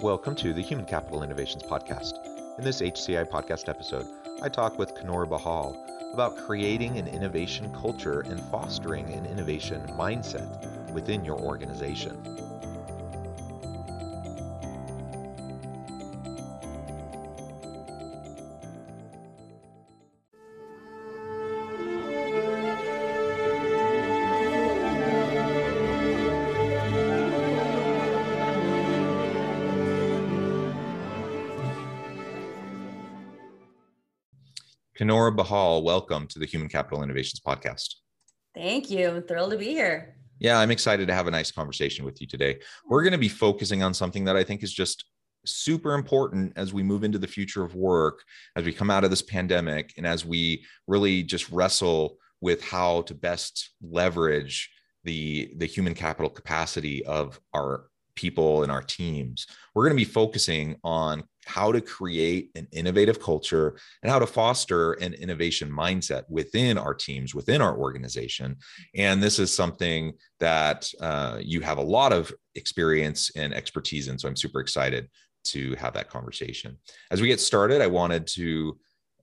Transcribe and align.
Welcome 0.00 0.36
to 0.36 0.52
the 0.52 0.62
Human 0.62 0.86
Capital 0.86 1.24
Innovations 1.24 1.64
Podcast. 1.64 2.24
In 2.56 2.62
this 2.62 2.80
HCI 2.80 3.28
podcast 3.28 3.68
episode, 3.68 4.06
I 4.40 4.48
talk 4.48 4.78
with 4.78 4.94
Coonoor 4.94 5.26
Behal 5.26 5.76
about 6.12 6.36
creating 6.36 6.98
an 6.98 7.08
innovation 7.08 7.74
culture 7.74 8.20
and 8.20 8.40
fostering 8.42 9.12
an 9.12 9.26
innovation 9.26 9.84
mindset 9.98 10.92
within 10.92 11.24
your 11.24 11.40
organization. 11.40 12.16
Coonoor 34.98 35.30
Behal, 35.30 35.84
welcome 35.84 36.26
to 36.26 36.40
the 36.40 36.46
Human 36.46 36.68
Capital 36.68 37.04
Innovations 37.04 37.38
Podcast. 37.38 37.94
Thank 38.52 38.90
you. 38.90 39.08
I'm 39.08 39.22
thrilled 39.22 39.52
to 39.52 39.56
be 39.56 39.66
here. 39.66 40.16
Yeah, 40.40 40.58
I'm 40.58 40.72
excited 40.72 41.06
to 41.06 41.14
have 41.14 41.28
a 41.28 41.30
nice 41.30 41.52
conversation 41.52 42.04
with 42.04 42.20
you 42.20 42.26
today. 42.26 42.58
We're 42.84 43.04
going 43.04 43.12
to 43.12 43.18
be 43.18 43.28
focusing 43.28 43.84
on 43.84 43.94
something 43.94 44.24
that 44.24 44.34
I 44.34 44.42
think 44.42 44.64
is 44.64 44.72
just 44.72 45.04
super 45.46 45.94
important 45.94 46.52
as 46.56 46.72
we 46.74 46.82
move 46.82 47.04
into 47.04 47.20
the 47.20 47.28
future 47.28 47.62
of 47.62 47.76
work, 47.76 48.24
as 48.56 48.64
we 48.64 48.72
come 48.72 48.90
out 48.90 49.04
of 49.04 49.10
this 49.10 49.22
pandemic, 49.22 49.94
and 49.96 50.04
as 50.04 50.26
we 50.26 50.64
really 50.88 51.22
just 51.22 51.48
wrestle 51.50 52.16
with 52.40 52.64
how 52.64 53.02
to 53.02 53.14
best 53.14 53.70
leverage 53.80 54.68
the 55.04 55.52
the 55.58 55.66
human 55.66 55.94
capital 55.94 56.28
capacity 56.28 57.04
of 57.04 57.38
our 57.54 57.84
people 58.18 58.64
in 58.64 58.70
our 58.70 58.82
teams. 58.82 59.46
We're 59.74 59.84
going 59.84 59.96
to 59.96 60.04
be 60.04 60.12
focusing 60.12 60.76
on 60.82 61.22
how 61.46 61.70
to 61.70 61.80
create 61.80 62.50
an 62.56 62.66
innovative 62.72 63.22
culture 63.22 63.78
and 64.02 64.10
how 64.10 64.18
to 64.18 64.26
foster 64.26 64.94
an 64.94 65.14
innovation 65.14 65.70
mindset 65.70 66.24
within 66.28 66.76
our 66.76 66.94
teams, 66.94 67.32
within 67.32 67.62
our 67.62 67.78
organization. 67.78 68.56
And 68.96 69.22
this 69.22 69.38
is 69.38 69.54
something 69.54 70.14
that 70.40 70.90
uh, 71.00 71.38
you 71.40 71.60
have 71.60 71.78
a 71.78 71.82
lot 71.82 72.12
of 72.12 72.32
experience 72.56 73.30
and 73.36 73.54
expertise 73.54 74.08
in. 74.08 74.18
So 74.18 74.28
I'm 74.28 74.36
super 74.36 74.60
excited 74.60 75.08
to 75.44 75.76
have 75.76 75.94
that 75.94 76.10
conversation. 76.10 76.76
As 77.12 77.20
we 77.20 77.28
get 77.28 77.40
started, 77.40 77.80
I 77.80 77.86
wanted 77.86 78.26
to 78.38 78.76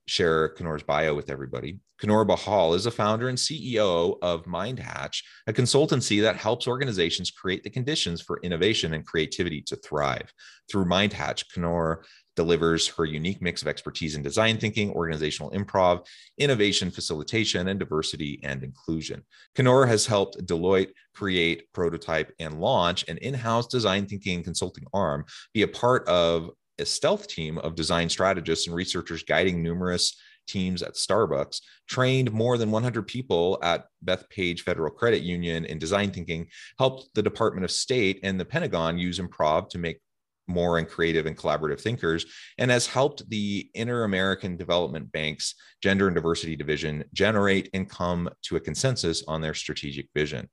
share 0.08 0.50
Coonoor's 0.56 0.84
bio 0.84 1.14
with 1.14 1.30
everybody. 1.30 1.80
Coonoor 2.02 2.28
Behal 2.28 2.76
is 2.76 2.86
a 2.86 2.92
founder 2.92 3.30
and 3.30 3.38
CEO 3.38 4.18
of 4.22 4.44
MindHatch, 4.44 5.24
a 5.48 5.54
consultancy 5.54 6.22
that 6.22 6.36
helps 6.36 6.68
organizations 6.68 7.32
create 7.32 7.64
the 7.64 7.70
conditions 7.70 8.22
for 8.22 8.40
innovation 8.44 8.94
and 8.94 9.06
creativity 9.06 9.62
to 9.62 9.76
thrive. 9.78 10.32
Through 10.70 10.86
MindHatch, 10.86 11.46
Coonoor 11.54 12.04
delivers 12.36 12.88
her 12.88 13.06
unique 13.06 13.42
mix 13.42 13.62
of 13.62 13.68
expertise 13.68 14.16
in 14.16 14.22
design 14.22 14.58
thinking, 14.58 14.92
organizational 14.92 15.52
improv, 15.52 16.06
innovation 16.38 16.92
facilitation, 16.92 17.70
and 17.70 17.80
diversity 17.80 18.42
and 18.44 18.62
inclusion. 18.64 19.24
Coonoor 19.56 19.88
has 19.88 20.06
helped 20.06 20.46
Deloitte 20.46 20.92
create, 21.14 21.72
prototype, 21.74 22.32
and 22.40 22.60
launch 22.60 23.08
an 23.08 23.18
in 23.20 23.34
house 23.34 23.68
design 23.68 24.06
thinking 24.06 24.44
consulting 24.44 24.86
arm, 24.94 25.24
be 25.54 25.62
a 25.62 25.68
part 25.68 26.06
of 26.10 26.52
a 26.80 26.86
stealth 26.86 27.28
team 27.28 27.58
of 27.60 27.76
design 27.76 28.10
strategists 28.10 28.68
and 28.68 28.76
researchers 28.76 29.24
guiding 29.24 29.62
numerous 29.62 30.18
teams 30.48 30.84
at 30.84 30.96
Starbucks, 30.96 31.62
trained 31.88 32.32
more 32.32 32.58
than 32.58 32.72
100 32.72 33.08
people 33.08 33.58
at 33.64 33.86
Bethpage 34.04 34.62
Federal 34.62 34.92
Credit 34.92 35.24
Union 35.24 35.66
in 35.66 35.80
design 35.80 36.12
thinking, 36.12 36.48
helped 36.78 37.10
the 37.16 37.24
Department 37.24 37.66
of 37.66 37.72
State 37.72 38.20
and 38.24 38.40
the 38.40 38.46
Pentagon 38.46 38.98
use 38.98 39.20
improv 39.20 39.70
to 39.70 39.78
make 39.78 40.00
more 40.48 40.78
and 40.78 40.88
creative 40.88 41.26
and 41.26 41.38
collaborative 41.38 41.82
thinkers, 41.82 42.26
and 42.60 42.70
has 42.70 42.86
helped 42.86 43.28
the 43.30 43.68
Inter 43.74 44.04
American 44.04 44.58
Development 44.58 45.12
Bank's 45.12 45.56
Gender 45.82 46.08
and 46.08 46.16
Diversity 46.16 46.56
Division 46.56 47.04
generate 47.14 47.70
and 47.74 47.90
come 47.90 48.30
to 48.44 48.56
a 48.56 48.60
consensus 48.60 49.24
on 49.28 49.42
their 49.42 49.56
strategic 49.56 50.08
vision. 50.14 50.48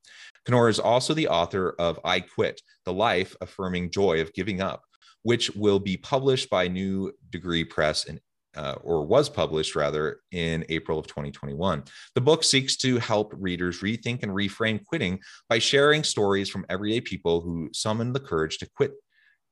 Coonoor 0.46 0.70
is 0.70 0.78
also 0.78 1.14
the 1.14 1.28
author 1.28 1.74
of 1.78 2.00
I 2.04 2.20
Quit 2.20 2.60
The 2.84 2.92
Life 2.92 3.36
Affirming 3.40 3.90
Joy 3.90 4.22
of 4.22 4.32
Giving 4.32 4.62
Up, 4.62 4.82
which 5.22 5.50
will 5.50 5.78
be 5.78 5.96
published 5.96 6.50
by 6.50 6.68
New 6.68 7.12
Degree 7.30 7.64
Press 7.64 8.04
in 8.04 8.20
uh, 8.56 8.74
or 8.82 9.06
was 9.06 9.28
published 9.28 9.74
rather 9.74 10.20
in 10.30 10.64
April 10.68 10.98
of 10.98 11.06
2021. 11.06 11.82
The 12.14 12.20
book 12.20 12.44
seeks 12.44 12.76
to 12.78 12.98
help 12.98 13.32
readers 13.36 13.80
rethink 13.80 14.22
and 14.22 14.32
reframe 14.32 14.84
quitting 14.84 15.20
by 15.48 15.58
sharing 15.58 16.04
stories 16.04 16.50
from 16.50 16.66
everyday 16.68 17.00
people 17.00 17.40
who 17.40 17.70
summoned 17.72 18.14
the 18.14 18.20
courage 18.20 18.58
to 18.58 18.70
quit 18.76 18.92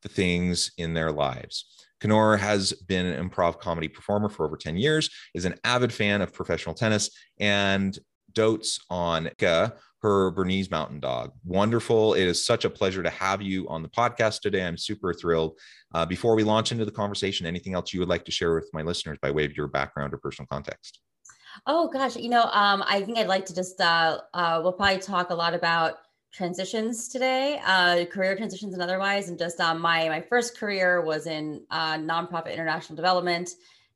the 0.02 0.08
things 0.08 0.72
in 0.78 0.94
their 0.94 1.12
lives. 1.12 1.86
Coonoor 2.00 2.38
has 2.38 2.72
been 2.72 3.06
an 3.06 3.28
improv 3.28 3.58
comedy 3.58 3.88
performer 3.88 4.28
for 4.28 4.46
over 4.46 4.56
10 4.56 4.76
years, 4.76 5.10
is 5.34 5.44
an 5.44 5.54
avid 5.64 5.92
fan 5.92 6.22
of 6.22 6.32
professional 6.32 6.74
tennis, 6.74 7.10
and 7.38 7.98
dotes 8.32 8.80
on 8.88 9.30
her 10.02 10.30
Bernese 10.30 10.68
Mountain 10.70 11.00
Dog. 11.00 11.32
Wonderful. 11.44 12.14
It 12.14 12.24
is 12.24 12.44
such 12.44 12.64
a 12.64 12.70
pleasure 12.70 13.02
to 13.02 13.10
have 13.10 13.42
you 13.42 13.68
on 13.68 13.82
the 13.82 13.88
podcast 13.88 14.40
today. 14.40 14.64
I'm 14.64 14.78
super 14.78 15.12
thrilled. 15.12 15.58
Uh, 15.94 16.06
before 16.06 16.34
we 16.34 16.42
launch 16.42 16.72
into 16.72 16.84
the 16.84 16.90
conversation, 16.90 17.46
anything 17.46 17.74
else 17.74 17.92
you 17.92 18.00
would 18.00 18.08
like 18.08 18.24
to 18.24 18.32
share 18.32 18.54
with 18.54 18.70
my 18.72 18.82
listeners 18.82 19.18
by 19.20 19.30
way 19.30 19.44
of 19.44 19.56
your 19.56 19.66
background 19.66 20.14
or 20.14 20.18
personal 20.18 20.46
context? 20.46 21.00
Oh, 21.66 21.88
gosh. 21.88 22.16
You 22.16 22.30
know, 22.30 22.44
um, 22.44 22.82
I 22.86 23.02
think 23.02 23.18
I'd 23.18 23.26
like 23.26 23.44
to 23.46 23.54
just, 23.54 23.80
uh, 23.80 24.20
uh, 24.32 24.60
we'll 24.62 24.72
probably 24.72 24.98
talk 24.98 25.30
a 25.30 25.34
lot 25.34 25.52
about 25.52 25.94
transitions 26.32 27.08
today, 27.08 27.60
uh, 27.66 28.04
career 28.06 28.36
transitions 28.36 28.72
and 28.72 28.82
otherwise. 28.82 29.28
And 29.28 29.38
just 29.38 29.60
um, 29.60 29.80
my, 29.80 30.08
my 30.08 30.20
first 30.20 30.56
career 30.56 31.02
was 31.02 31.26
in 31.26 31.62
uh, 31.70 31.94
nonprofit 31.94 32.54
international 32.54 32.96
development. 32.96 33.50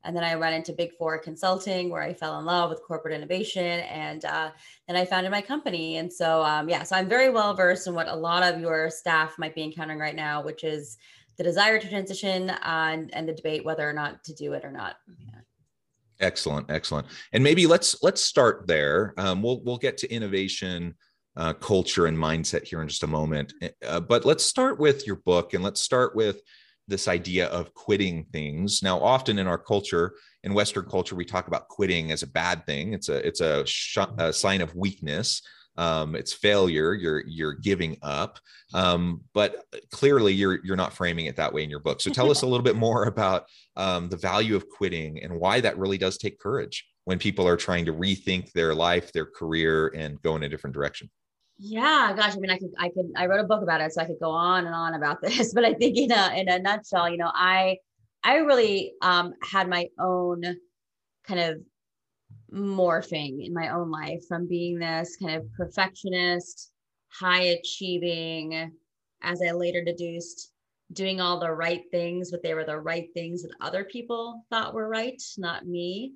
And 0.04 0.14
then 0.14 0.22
I 0.22 0.36
went 0.36 0.54
into 0.54 0.72
Big 0.72 0.92
Four 0.96 1.18
consulting 1.18 1.90
where 1.90 2.02
I 2.02 2.14
fell 2.14 2.38
in 2.38 2.44
love 2.44 2.70
with 2.70 2.82
corporate 2.82 3.14
innovation. 3.14 3.80
And 3.80 4.24
uh, 4.24 4.50
then 4.86 4.96
I 4.96 5.04
founded 5.04 5.32
my 5.32 5.40
company. 5.40 5.96
And 5.96 6.12
so, 6.12 6.42
um, 6.42 6.68
yeah, 6.68 6.82
so 6.82 6.96
I'm 6.96 7.08
very 7.08 7.30
well 7.30 7.54
versed 7.54 7.86
in 7.86 7.94
what 7.94 8.08
a 8.08 8.14
lot 8.14 8.42
of 8.42 8.60
your 8.60 8.90
staff 8.90 9.38
might 9.38 9.54
be 9.54 9.62
encountering 9.62 9.98
right 9.98 10.14
now, 10.16 10.42
which 10.42 10.64
is 10.64 10.98
the 11.36 11.44
desire 11.44 11.78
to 11.78 11.88
transition 11.88 12.50
uh, 12.50 12.58
and, 12.62 13.12
and 13.14 13.28
the 13.28 13.32
debate 13.32 13.64
whether 13.64 13.88
or 13.88 13.92
not 13.92 14.22
to 14.24 14.34
do 14.34 14.52
it 14.52 14.64
or 14.64 14.70
not. 14.70 14.96
Yeah. 15.18 15.40
Excellent, 16.20 16.70
excellent. 16.70 17.08
And 17.32 17.42
maybe 17.42 17.66
let's 17.66 18.02
let's 18.02 18.24
start 18.24 18.68
there. 18.68 19.14
Um, 19.16 19.42
we'll 19.42 19.60
we'll 19.64 19.78
get 19.78 19.98
to 19.98 20.12
innovation, 20.12 20.94
uh, 21.36 21.54
culture, 21.54 22.06
and 22.06 22.16
mindset 22.16 22.62
here 22.62 22.82
in 22.82 22.88
just 22.88 23.02
a 23.02 23.08
moment. 23.08 23.52
Uh, 23.84 23.98
but 23.98 24.24
let's 24.24 24.44
start 24.44 24.78
with 24.78 25.08
your 25.08 25.16
book, 25.16 25.54
and 25.54 25.64
let's 25.64 25.80
start 25.80 26.14
with 26.14 26.40
this 26.88 27.08
idea 27.08 27.46
of 27.46 27.72
quitting 27.74 28.24
things. 28.32 28.82
Now, 28.82 29.00
often 29.00 29.38
in 29.38 29.46
our 29.46 29.58
culture, 29.58 30.14
in 30.42 30.54
Western 30.54 30.84
culture, 30.86 31.16
we 31.16 31.24
talk 31.24 31.48
about 31.48 31.68
quitting 31.68 32.12
as 32.12 32.22
a 32.22 32.26
bad 32.26 32.66
thing. 32.66 32.92
It's 32.92 33.08
a 33.08 33.26
it's 33.26 33.40
a, 33.40 33.64
sh- 33.66 33.98
a 34.18 34.32
sign 34.32 34.60
of 34.60 34.74
weakness. 34.74 35.42
Um, 35.76 36.14
it's 36.14 36.32
failure. 36.32 36.94
You're 36.94 37.24
you're 37.26 37.54
giving 37.54 37.96
up. 38.02 38.38
Um, 38.74 39.22
but 39.32 39.64
clearly, 39.90 40.32
you're 40.32 40.64
you're 40.64 40.76
not 40.76 40.92
framing 40.92 41.26
it 41.26 41.36
that 41.36 41.52
way 41.52 41.64
in 41.64 41.70
your 41.70 41.80
book. 41.80 42.00
So 42.00 42.10
tell 42.10 42.30
us 42.30 42.42
a 42.42 42.46
little 42.46 42.64
bit 42.64 42.76
more 42.76 43.04
about 43.04 43.46
um, 43.76 44.08
the 44.08 44.16
value 44.16 44.54
of 44.54 44.68
quitting 44.68 45.22
and 45.22 45.40
why 45.40 45.60
that 45.60 45.78
really 45.78 45.98
does 45.98 46.18
take 46.18 46.38
courage 46.38 46.86
when 47.04 47.18
people 47.18 47.46
are 47.46 47.56
trying 47.56 47.86
to 47.86 47.92
rethink 47.92 48.52
their 48.52 48.74
life, 48.74 49.12
their 49.12 49.26
career, 49.26 49.88
and 49.94 50.20
go 50.22 50.36
in 50.36 50.42
a 50.42 50.48
different 50.48 50.74
direction. 50.74 51.10
Yeah, 51.58 52.12
gosh, 52.16 52.34
I 52.36 52.38
mean, 52.40 52.50
I 52.50 52.58
could, 52.58 52.72
I 52.78 52.88
could, 52.88 53.12
I 53.16 53.26
wrote 53.26 53.40
a 53.40 53.44
book 53.44 53.62
about 53.62 53.80
it, 53.80 53.92
so 53.92 54.02
I 54.02 54.06
could 54.06 54.18
go 54.20 54.30
on 54.30 54.66
and 54.66 54.74
on 54.74 54.94
about 54.94 55.20
this. 55.22 55.54
But 55.54 55.64
I 55.64 55.74
think 55.74 55.96
in 55.96 56.10
a 56.12 56.32
in 56.36 56.48
a 56.48 56.58
nutshell, 56.58 57.08
you 57.10 57.16
know, 57.16 57.30
I 57.32 57.78
I 58.22 58.36
really 58.38 58.94
um, 59.02 59.34
had 59.42 59.68
my 59.68 59.88
own 59.98 60.42
kind 61.26 61.40
of 61.40 61.58
morphing 62.52 63.44
in 63.46 63.52
my 63.52 63.70
own 63.70 63.90
life 63.90 64.22
from 64.28 64.48
being 64.48 64.78
this 64.78 65.16
kind 65.16 65.36
of 65.36 65.52
perfectionist, 65.54 66.72
high 67.10 67.42
achieving, 67.42 68.72
as 69.22 69.40
I 69.42 69.52
later 69.52 69.84
deduced, 69.84 70.52
doing 70.92 71.20
all 71.20 71.40
the 71.40 71.52
right 71.52 71.82
things, 71.90 72.30
but 72.30 72.42
they 72.42 72.54
were 72.54 72.64
the 72.64 72.78
right 72.80 73.08
things 73.14 73.42
that 73.42 73.52
other 73.60 73.84
people 73.84 74.44
thought 74.50 74.74
were 74.74 74.88
right, 74.88 75.22
not 75.38 75.66
me. 75.66 76.14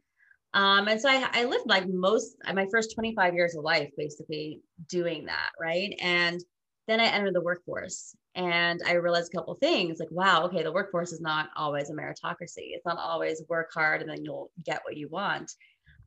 Um, 0.54 0.88
and 0.88 1.00
so 1.00 1.08
I, 1.08 1.28
I 1.32 1.44
lived 1.44 1.66
like 1.66 1.86
most 1.88 2.36
my 2.54 2.66
first 2.70 2.94
25 2.94 3.34
years 3.34 3.54
of 3.54 3.64
life 3.64 3.90
basically 3.96 4.60
doing 4.88 5.26
that, 5.26 5.50
right? 5.60 5.94
And 6.00 6.42
then 6.86 7.00
I 7.00 7.04
entered 7.04 7.34
the 7.34 7.42
workforce 7.42 8.16
and 8.34 8.80
I 8.86 8.94
realized 8.94 9.30
a 9.32 9.36
couple 9.36 9.54
things 9.56 9.98
like, 10.00 10.10
wow, 10.10 10.44
okay, 10.44 10.62
the 10.62 10.72
workforce 10.72 11.12
is 11.12 11.20
not 11.20 11.50
always 11.54 11.90
a 11.90 11.92
meritocracy. 11.92 12.72
It's 12.72 12.86
not 12.86 12.98
always 12.98 13.42
work 13.48 13.68
hard 13.74 14.00
and 14.00 14.10
then 14.10 14.24
you'll 14.24 14.50
get 14.64 14.80
what 14.84 14.96
you 14.96 15.08
want. 15.08 15.52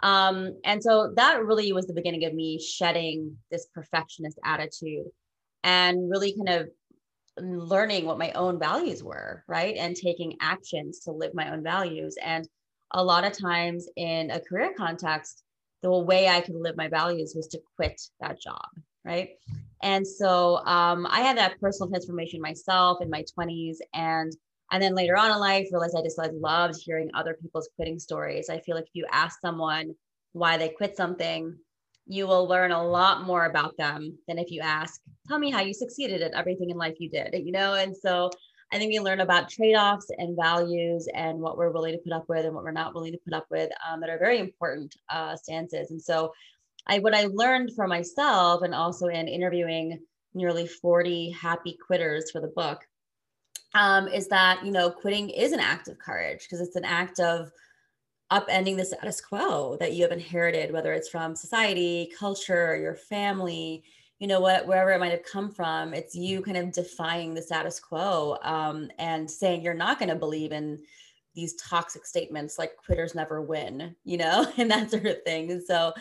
Um, 0.02 0.60
and 0.66 0.82
so 0.82 1.14
that 1.16 1.46
really 1.46 1.72
was 1.72 1.86
the 1.86 1.94
beginning 1.94 2.26
of 2.26 2.34
me 2.34 2.60
shedding 2.60 3.38
this 3.52 3.68
perfectionist 3.76 4.40
attitude 4.44 5.06
and 5.64 6.10
really 6.10 6.36
kind 6.36 6.62
of 6.62 6.70
learning 7.38 8.06
what 8.06 8.18
my 8.18 8.32
own 8.32 8.60
values 8.60 9.04
were, 9.04 9.44
right? 9.48 9.76
And 9.78 9.96
taking 9.96 10.38
actions 10.42 11.02
to 11.02 11.12
live 11.12 11.34
my 11.36 11.52
own 11.52 11.64
values. 11.64 12.16
And 12.22 12.48
a 12.94 13.04
lot 13.04 13.24
of 13.24 13.38
times 13.38 13.88
in 13.96 14.32
a 14.32 14.40
career 14.40 14.74
context, 14.78 15.44
the 15.82 15.92
way 15.92 16.28
I 16.28 16.42
could 16.42 16.56
live 16.56 16.78
my 16.78 16.88
values 16.88 17.34
was 17.36 17.48
to 17.50 17.62
quit 17.76 18.00
that 18.20 18.40
job, 18.40 18.68
right? 19.04 19.30
And 19.82 20.06
so 20.06 20.58
um, 20.66 21.08
I 21.10 21.22
had 21.22 21.38
that 21.38 21.60
personal 21.60 21.90
transformation 21.90 22.40
myself 22.42 23.02
in 23.02 23.10
my 23.10 23.24
20s. 23.38 23.78
And 23.94 24.32
and 24.72 24.82
then 24.82 24.96
later 24.96 25.18
on 25.18 25.32
in 25.32 25.38
life, 25.38 25.68
realized 25.72 25.96
I 25.98 26.02
just 26.02 26.18
like 26.18 26.32
loved 26.34 26.80
hearing 26.82 27.10
other 27.14 27.38
people's 27.42 27.70
quitting 27.76 28.00
stories. 28.00 28.50
I 28.50 28.60
feel 28.60 28.76
like 28.76 28.86
if 28.86 28.92
you 28.94 29.06
ask 29.12 29.42
someone 29.42 29.94
why 30.32 30.58
they 30.58 30.70
quit 30.70 30.96
something, 30.96 31.58
you 32.08 32.26
will 32.26 32.48
learn 32.48 32.72
a 32.72 32.88
lot 32.88 33.26
more 33.26 33.46
about 33.46 33.76
them 33.78 34.18
than 34.28 34.40
if 34.40 34.50
you 34.50 34.62
ask, 34.62 35.02
tell 35.28 35.40
me 35.40 35.52
how 35.52 35.62
you 35.62 35.74
succeeded 35.74 36.22
at 36.22 36.34
everything 36.34 36.70
in 36.70 36.78
life 36.78 36.96
you 37.00 37.10
did, 37.10 37.34
you 37.34 37.52
know? 37.52 37.74
And 37.74 37.96
so 37.96 38.32
I 38.72 38.78
think 38.78 38.92
we 38.92 39.00
learn 39.00 39.20
about 39.20 39.50
trade-offs 39.50 40.08
and 40.18 40.36
values 40.36 41.08
and 41.14 41.40
what 41.40 41.58
we're 41.58 41.72
willing 41.72 41.94
to 41.94 41.98
put 42.00 42.14
up 42.14 42.30
with 42.30 42.46
and 42.46 42.56
what 42.56 42.64
we're 42.64 42.72
not 42.72 42.94
willing 42.94 43.12
to 43.12 43.20
put 43.20 43.34
up 43.34 43.46
with 43.52 43.70
um, 43.88 44.00
that 44.00 44.10
are 44.10 44.18
very 44.18 44.40
important 44.40 44.96
uh, 45.10 45.36
stances. 45.36 45.92
And 45.92 46.02
so 46.02 46.32
I 46.88 47.00
what 47.00 47.14
I 47.14 47.26
learned 47.26 47.74
for 47.76 47.88
myself 47.88 48.62
and 48.64 48.74
also 48.74 49.08
in 49.08 49.28
interviewing 49.28 50.00
nearly 50.34 50.68
40 50.68 51.32
happy 51.32 51.78
quitters 51.86 52.32
for 52.32 52.40
the 52.40 52.48
book 52.48 52.88
um, 53.74 54.08
is 54.08 54.28
that 54.30 54.66
you 54.66 54.72
know 54.72 54.90
quitting 54.90 55.30
is 55.30 55.52
an 55.52 55.60
act 55.60 55.88
of 55.88 56.00
courage 56.00 56.44
because 56.44 56.62
it's 56.62 56.76
an 56.76 56.86
act 56.86 57.20
of 57.20 57.52
upending 58.32 58.78
the 58.78 58.86
status 58.86 59.20
quo 59.20 59.76
that 59.80 59.94
you 59.94 60.04
have 60.04 60.12
inherited 60.12 60.72
whether 60.72 60.94
it's 60.94 61.10
from 61.10 61.36
society 61.36 62.12
culture 62.18 62.78
your 62.78 62.96
family 62.96 63.84
you 64.22 64.28
know 64.28 64.40
what 64.40 64.68
wherever 64.68 64.92
it 64.92 65.00
might 65.00 65.12
have 65.12 65.26
come 65.26 65.50
from 65.50 65.96
it's 65.96 66.16
you 66.16 66.44
kind 66.44 66.56
of 66.56 66.72
defying 66.72 67.34
the 67.34 67.42
status 67.42 67.80
quo 67.80 68.38
um, 68.44 68.90
and 69.00 69.30
saying 69.30 69.64
you're 69.64 69.74
not 69.74 69.98
going 69.98 70.10
to 70.10 70.16
believe 70.16 70.52
in 70.52 70.80
these 71.34 71.56
toxic 71.56 72.06
statements 72.06 72.60
like 72.60 72.78
quitters 72.78 73.16
never 73.16 73.42
win 73.42 73.96
you 74.04 74.18
know 74.18 74.46
and 74.58 74.70
that 74.70 74.92
sort 74.92 75.08
of 75.08 75.24
thing. 75.24 75.60
So 75.66 75.92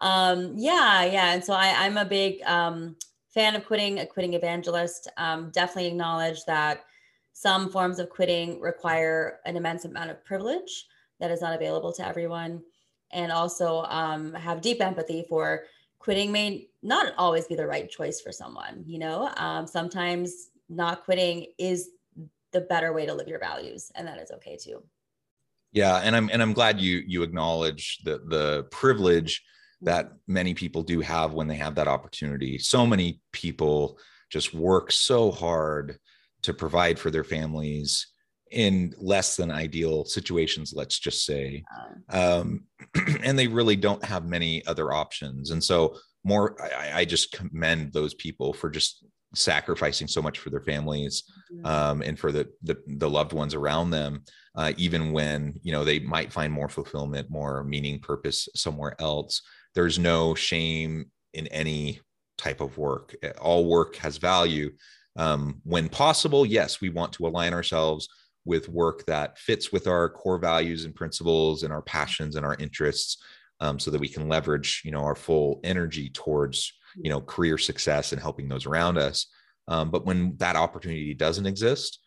um 0.00 0.54
yeah 0.56 1.04
yeah 1.04 1.32
and 1.32 1.44
so 1.44 1.52
i 1.52 1.74
i'm 1.84 1.96
a 1.96 2.04
big 2.04 2.42
um 2.44 2.96
fan 3.30 3.56
of 3.56 3.66
quitting 3.66 3.98
a 3.98 4.06
quitting 4.06 4.34
evangelist. 4.34 5.10
Um 5.16 5.50
definitely 5.50 5.88
acknowledge 5.88 6.44
that 6.44 6.84
some 7.32 7.68
forms 7.68 7.98
of 7.98 8.08
quitting 8.08 8.60
require 8.60 9.40
an 9.46 9.56
immense 9.56 9.84
amount 9.84 10.10
of 10.10 10.24
privilege 10.24 10.86
that 11.18 11.32
is 11.32 11.40
not 11.40 11.56
available 11.56 11.92
to 11.92 12.06
everyone 12.06 12.62
and 13.14 13.32
also 13.32 13.82
um, 13.84 14.34
have 14.34 14.60
deep 14.60 14.80
empathy 14.80 15.24
for 15.28 15.62
quitting 16.04 16.30
may 16.30 16.68
not 16.82 17.14
always 17.16 17.46
be 17.46 17.54
the 17.54 17.66
right 17.66 17.90
choice 17.90 18.20
for 18.20 18.30
someone 18.30 18.84
you 18.86 18.98
know? 18.98 19.30
Um, 19.36 19.66
sometimes 19.66 20.50
not 20.68 21.04
quitting 21.04 21.46
is 21.58 21.90
the 22.52 22.60
better 22.60 22.92
way 22.92 23.06
to 23.06 23.14
live 23.14 23.26
your 23.26 23.40
values 23.40 23.90
and 23.94 24.06
that 24.06 24.18
is 24.18 24.30
okay 24.30 24.56
too. 24.56 24.82
Yeah 25.72 25.96
and 25.96 26.14
i'm 26.14 26.30
and 26.32 26.40
i'm 26.40 26.52
glad 26.52 26.80
you 26.80 27.02
you 27.06 27.22
acknowledge 27.22 27.98
the 28.04 28.20
the 28.28 28.64
privilege 28.70 29.42
that 29.84 30.12
many 30.26 30.54
people 30.54 30.82
do 30.82 31.00
have 31.00 31.34
when 31.34 31.46
they 31.46 31.56
have 31.56 31.74
that 31.74 31.88
opportunity. 31.88 32.58
So 32.58 32.86
many 32.86 33.20
people 33.32 33.98
just 34.30 34.54
work 34.54 34.90
so 34.90 35.30
hard 35.30 35.98
to 36.42 36.54
provide 36.54 36.98
for 36.98 37.10
their 37.10 37.24
families 37.24 38.08
in 38.54 38.94
less 38.98 39.36
than 39.36 39.50
ideal 39.50 40.04
situations 40.04 40.72
let's 40.74 40.98
just 40.98 41.26
say 41.26 41.62
um, 42.10 42.64
and 43.22 43.38
they 43.38 43.46
really 43.46 43.76
don't 43.76 44.04
have 44.04 44.26
many 44.26 44.64
other 44.66 44.92
options. 44.92 45.50
And 45.50 45.62
so 45.62 45.96
more 46.24 46.56
I, 46.62 47.00
I, 47.00 47.04
just 47.04 47.32
commend 47.32 47.92
those 47.92 48.14
people 48.14 48.52
for 48.52 48.70
just 48.70 49.04
sacrificing 49.34 50.06
so 50.06 50.22
much 50.22 50.38
for 50.38 50.50
their 50.50 50.62
families 50.62 51.24
mm-hmm. 51.52 51.66
um, 51.66 52.02
and 52.02 52.18
for 52.18 52.32
the, 52.32 52.48
the, 52.62 52.76
the 52.86 53.10
loved 53.10 53.32
ones 53.32 53.54
around 53.54 53.90
them 53.90 54.22
uh, 54.56 54.72
even 54.76 55.12
when 55.12 55.58
you 55.62 55.72
know 55.72 55.84
they 55.84 55.98
might 55.98 56.32
find 56.32 56.52
more 56.52 56.68
fulfillment 56.68 57.28
more 57.30 57.64
meaning 57.64 57.98
purpose 57.98 58.48
somewhere 58.54 58.94
else. 59.00 59.42
There's 59.74 59.98
no 59.98 60.34
shame 60.34 61.06
in 61.32 61.48
any 61.48 62.00
type 62.38 62.60
of 62.60 62.78
work. 62.78 63.14
All 63.40 63.66
work 63.66 63.96
has 63.96 64.18
value. 64.18 64.70
Um, 65.16 65.60
when 65.64 65.88
possible 65.88 66.44
yes 66.44 66.80
we 66.80 66.88
want 66.88 67.12
to 67.14 67.26
align 67.26 67.52
ourselves 67.52 68.08
with 68.44 68.68
work 68.68 69.04
that 69.06 69.38
fits 69.38 69.72
with 69.72 69.86
our 69.86 70.08
core 70.08 70.38
values 70.38 70.84
and 70.84 70.94
principles 70.94 71.62
and 71.62 71.72
our 71.72 71.82
passions 71.82 72.36
and 72.36 72.44
our 72.44 72.56
interests 72.58 73.22
um, 73.60 73.78
so 73.78 73.90
that 73.90 74.00
we 74.00 74.08
can 74.08 74.28
leverage 74.28 74.82
you 74.84 74.90
know 74.90 75.02
our 75.02 75.14
full 75.14 75.60
energy 75.64 76.10
towards 76.10 76.72
you 76.96 77.10
know 77.10 77.20
career 77.20 77.58
success 77.58 78.12
and 78.12 78.20
helping 78.20 78.48
those 78.48 78.66
around 78.66 78.98
us. 78.98 79.26
Um, 79.66 79.90
but 79.90 80.04
when 80.04 80.36
that 80.38 80.56
opportunity 80.56 81.14
doesn't 81.14 81.46
exist 81.46 82.00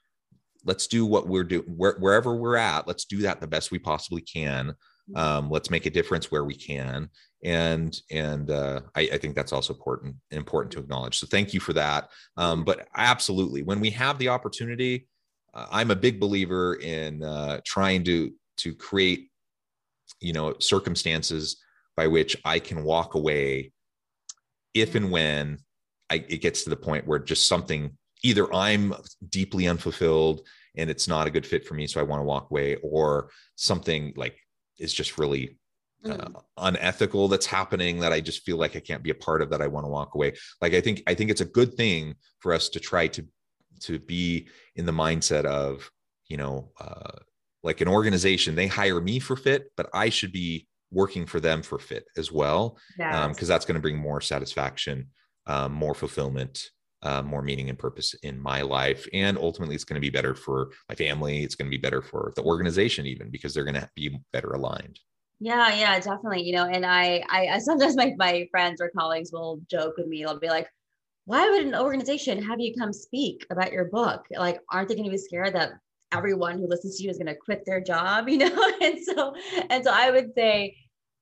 let's 0.68 0.86
do 0.86 1.06
what 1.06 1.28
we're 1.28 1.44
doing 1.44 1.64
where, 1.64 1.96
wherever 2.00 2.36
we're 2.36 2.58
at 2.58 2.88
let's 2.88 3.06
do 3.06 3.20
that 3.20 3.42
the 3.42 3.48
best 3.48 3.72
we 3.72 3.80
possibly 3.80 4.22
can. 4.22 4.76
Um, 5.16 5.50
let's 5.50 5.70
make 5.70 5.86
a 5.86 5.90
difference 5.90 6.30
where 6.30 6.44
we 6.44 6.54
can. 6.54 7.10
And 7.42 7.98
and 8.12 8.52
uh, 8.52 8.82
I, 8.94 9.10
I, 9.14 9.18
think 9.18 9.36
that's 9.36 9.54
also 9.54 9.74
important 9.74 10.16
important 10.32 10.74
to 10.74 10.80
acknowledge. 10.80 11.18
So 11.18 11.28
thank 11.28 11.54
you 11.54 11.62
for 11.62 11.72
that. 11.74 12.10
Um, 12.36 12.66
but 12.66 12.90
absolutely 12.94 13.64
when 13.64 13.80
we 13.80 13.90
have 13.92 14.18
the 14.18 14.28
opportunity 14.28 15.08
i'm 15.54 15.92
a 15.92 15.96
big 15.96 16.20
believer 16.20 16.76
in 16.76 17.24
uh, 17.24 17.60
trying 17.66 18.04
to 18.04 18.32
to 18.58 18.74
create 18.74 19.30
you 20.20 20.34
know 20.34 20.56
circumstances 20.60 21.58
by 21.96 22.08
which 22.08 22.38
i 22.46 22.60
can 22.60 22.84
walk 22.84 23.16
away 23.16 23.72
if 24.74 24.96
and 24.96 25.12
when 25.12 25.58
I, 26.10 26.24
it 26.30 26.42
gets 26.42 26.64
to 26.64 26.70
the 26.70 26.76
point 26.76 27.08
where 27.08 27.20
just 27.20 27.48
something 27.48 27.98
either 28.24 28.52
i'm 28.54 28.94
deeply 29.30 29.68
unfulfilled 29.68 30.42
and 30.76 30.90
it's 30.90 31.08
not 31.08 31.28
a 31.28 31.32
good 31.32 31.46
fit 31.46 31.66
for 31.66 31.74
me 31.74 31.88
so 31.88 32.00
i 32.00 32.04
want 32.04 32.20
to 32.20 32.26
walk 32.26 32.50
away 32.52 32.78
or 32.78 33.30
something 33.56 34.14
like 34.16 34.38
is 34.80 34.94
just 34.94 35.18
really 35.18 35.58
uh, 36.06 36.10
mm. 36.10 36.44
unethical 36.58 37.28
that's 37.28 37.46
happening 37.46 38.00
that 38.00 38.14
i 38.14 38.22
just 38.22 38.44
feel 38.44 38.58
like 38.58 38.76
i 38.76 38.80
can't 38.80 39.04
be 39.04 39.10
a 39.10 39.16
part 39.16 39.42
of 39.42 39.50
that 39.50 39.62
i 39.62 39.68
want 39.68 39.86
to 39.86 39.90
walk 39.90 40.16
away 40.16 40.34
like 40.62 40.74
i 40.74 40.82
think 40.82 41.02
i 41.08 41.14
think 41.14 41.30
it's 41.30 41.42
a 41.42 41.46
good 41.46 41.74
thing 41.74 42.16
for 42.40 42.54
us 42.54 42.70
to 42.70 42.80
try 42.80 43.08
to 43.08 43.26
to 43.82 44.00
be 44.00 44.48
in 44.76 44.86
the 44.86 44.92
mindset 44.92 45.46
of 45.46 45.90
you 46.28 46.38
know 46.38 46.72
uh, 46.80 47.12
like 47.64 47.82
an 47.82 47.88
organization 47.88 48.56
they 48.56 48.68
hire 48.68 49.02
me 49.02 49.20
for 49.20 49.36
fit 49.36 49.72
but 49.76 49.90
i 49.94 50.10
should 50.10 50.32
be 50.32 50.68
working 50.92 51.26
for 51.26 51.40
them 51.40 51.62
for 51.62 51.80
fit 51.80 52.06
as 52.16 52.32
well 52.32 52.78
because 52.98 53.26
um, 53.26 53.32
yes. 53.32 53.42
um, 53.42 53.48
that's 53.48 53.66
going 53.66 53.76
to 53.76 53.82
bring 53.82 53.98
more 53.98 54.22
satisfaction 54.22 55.08
um, 55.48 55.74
more 55.74 55.94
fulfillment 55.94 56.70
uh, 57.04 57.22
more 57.22 57.42
meaning 57.42 57.70
and 57.70 57.78
purpose 57.78 58.14
in 58.24 58.40
my 58.40 58.62
life. 58.62 59.08
And 59.14 59.38
ultimately 59.38 59.76
it's 59.76 59.84
going 59.84 60.02
to 60.02 60.06
be 60.06 60.10
better 60.10 60.34
for 60.34 60.72
my 60.90 60.96
family. 60.96 61.44
It's 61.44 61.56
going 61.56 61.70
to 61.70 61.76
be 61.76 61.82
better 61.82 62.02
for 62.02 62.34
the 62.36 62.44
organization 62.44 63.06
even 63.06 63.30
because 63.30 63.54
they're 63.54 63.64
going 63.64 63.76
to 63.76 63.90
be 63.96 64.18
better 64.34 64.52
aligned. 64.52 65.00
Yeah 65.40 65.74
yeah 65.76 66.00
definitely. 66.00 66.42
You 66.42 66.54
know 66.54 66.66
and 66.66 66.84
i 66.84 67.24
i 67.30 67.60
sometimes 67.60 67.96
my, 67.96 68.16
my 68.18 68.48
friends 68.50 68.82
or 68.82 68.92
colleagues 68.98 69.32
will 69.32 69.62
joke 69.70 69.94
with 69.98 70.08
me. 70.08 70.24
They'll 70.24 70.40
be 70.40 70.50
like 70.50 70.68
why 71.28 71.50
would 71.50 71.66
an 71.66 71.76
organization 71.76 72.42
have 72.42 72.62
you 72.62 72.74
come 72.74 72.94
speak 72.94 73.46
about 73.50 73.74
your 73.74 73.86
book? 73.86 74.26
Like 74.32 74.62
aren't 74.72 74.88
they 74.88 74.96
going 74.96 75.06
to 75.06 75.12
be 75.12 75.18
scared 75.18 75.56
that 75.56 75.74
everyone 76.14 76.58
who 76.58 76.70
listens 76.70 76.98
to 76.98 77.04
you 77.04 77.10
is 77.10 77.18
going 77.18 77.28
to 77.28 77.36
quit 77.36 77.66
their 77.66 77.82
job, 77.82 78.30
you 78.30 78.38
know? 78.38 78.74
and 78.82 78.98
so, 79.04 79.36
and 79.70 79.84
so 79.84 79.92
I 79.94 80.10
would 80.10 80.34
say 80.34 80.78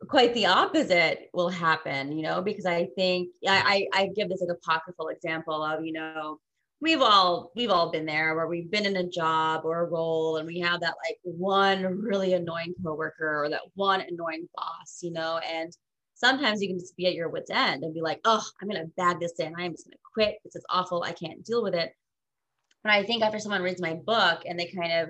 quite 0.07 0.35
the 0.35 0.45
opposite 0.45 1.29
will 1.33 1.50
happen, 1.50 2.12
you 2.12 2.21
know, 2.21 2.43
because 2.43 2.67
I 2.67 2.88
think 2.95 3.29
I, 3.47 3.88
I 3.93 4.09
give 4.15 4.29
this 4.29 4.41
like 4.41 4.55
apocryphal 4.55 5.07
example 5.07 5.63
of, 5.63 5.83
you 5.83 5.93
know, 5.93 6.39
we've 6.81 7.01
all 7.01 7.51
we've 7.55 7.71
all 7.71 7.89
been 7.91 8.05
there 8.05 8.35
where 8.35 8.47
we've 8.47 8.69
been 8.69 8.85
in 8.85 8.97
a 8.97 9.09
job 9.09 9.62
or 9.65 9.79
a 9.79 9.89
role 9.89 10.38
and 10.38 10.45
we 10.45 10.59
have 10.59 10.81
that 10.81 10.93
like 11.03 11.17
one 11.24 11.83
really 11.83 12.33
annoying 12.33 12.75
coworker 12.83 13.43
or 13.43 13.50
that 13.50 13.62
one 13.74 14.01
annoying 14.01 14.47
boss, 14.53 15.00
you 15.01 15.12
know, 15.12 15.39
and 15.39 15.75
sometimes 16.15 16.62
you 16.62 16.67
can 16.67 16.79
just 16.79 16.98
be 16.98 17.07
at 17.07 17.13
your 17.13 17.29
wits 17.29 17.51
end 17.51 17.84
and 17.84 17.93
be 17.93 18.01
like, 18.01 18.19
oh, 18.25 18.43
I'm 18.62 18.67
gonna 18.67 18.88
bag 18.98 19.19
this 19.19 19.39
in. 19.39 19.53
I'm 19.55 19.74
just 19.74 19.86
gonna 19.86 19.98
quit. 20.13 20.38
This 20.43 20.55
is 20.55 20.65
awful. 20.69 21.03
I 21.03 21.12
can't 21.12 21.45
deal 21.45 21.62
with 21.62 21.75
it. 21.75 21.91
But 22.84 22.93
I 22.93 23.03
think 23.03 23.24
after 23.24 23.39
someone 23.39 23.62
reads 23.62 23.81
my 23.81 23.93
book 23.93 24.43
and 24.45 24.60
they 24.60 24.67
kind 24.67 24.93
of 24.93 25.10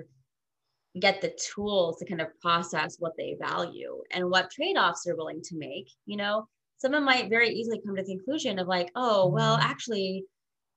get 1.00 1.20
the 1.20 1.36
tools 1.54 1.98
to 1.98 2.06
kind 2.06 2.20
of 2.20 2.28
process 2.40 2.96
what 2.98 3.12
they 3.18 3.36
value 3.38 4.02
and 4.10 4.30
what 4.30 4.50
trade-offs 4.50 5.02
they're 5.04 5.16
willing 5.16 5.42
to 5.42 5.56
make, 5.56 5.90
you 6.06 6.16
know, 6.16 6.48
someone 6.78 7.04
might 7.04 7.28
very 7.28 7.50
easily 7.50 7.80
come 7.84 7.96
to 7.96 8.02
the 8.02 8.16
conclusion 8.16 8.58
of 8.58 8.66
like, 8.66 8.90
oh, 8.94 9.28
well, 9.28 9.56
mm-hmm. 9.56 9.70
actually, 9.70 10.24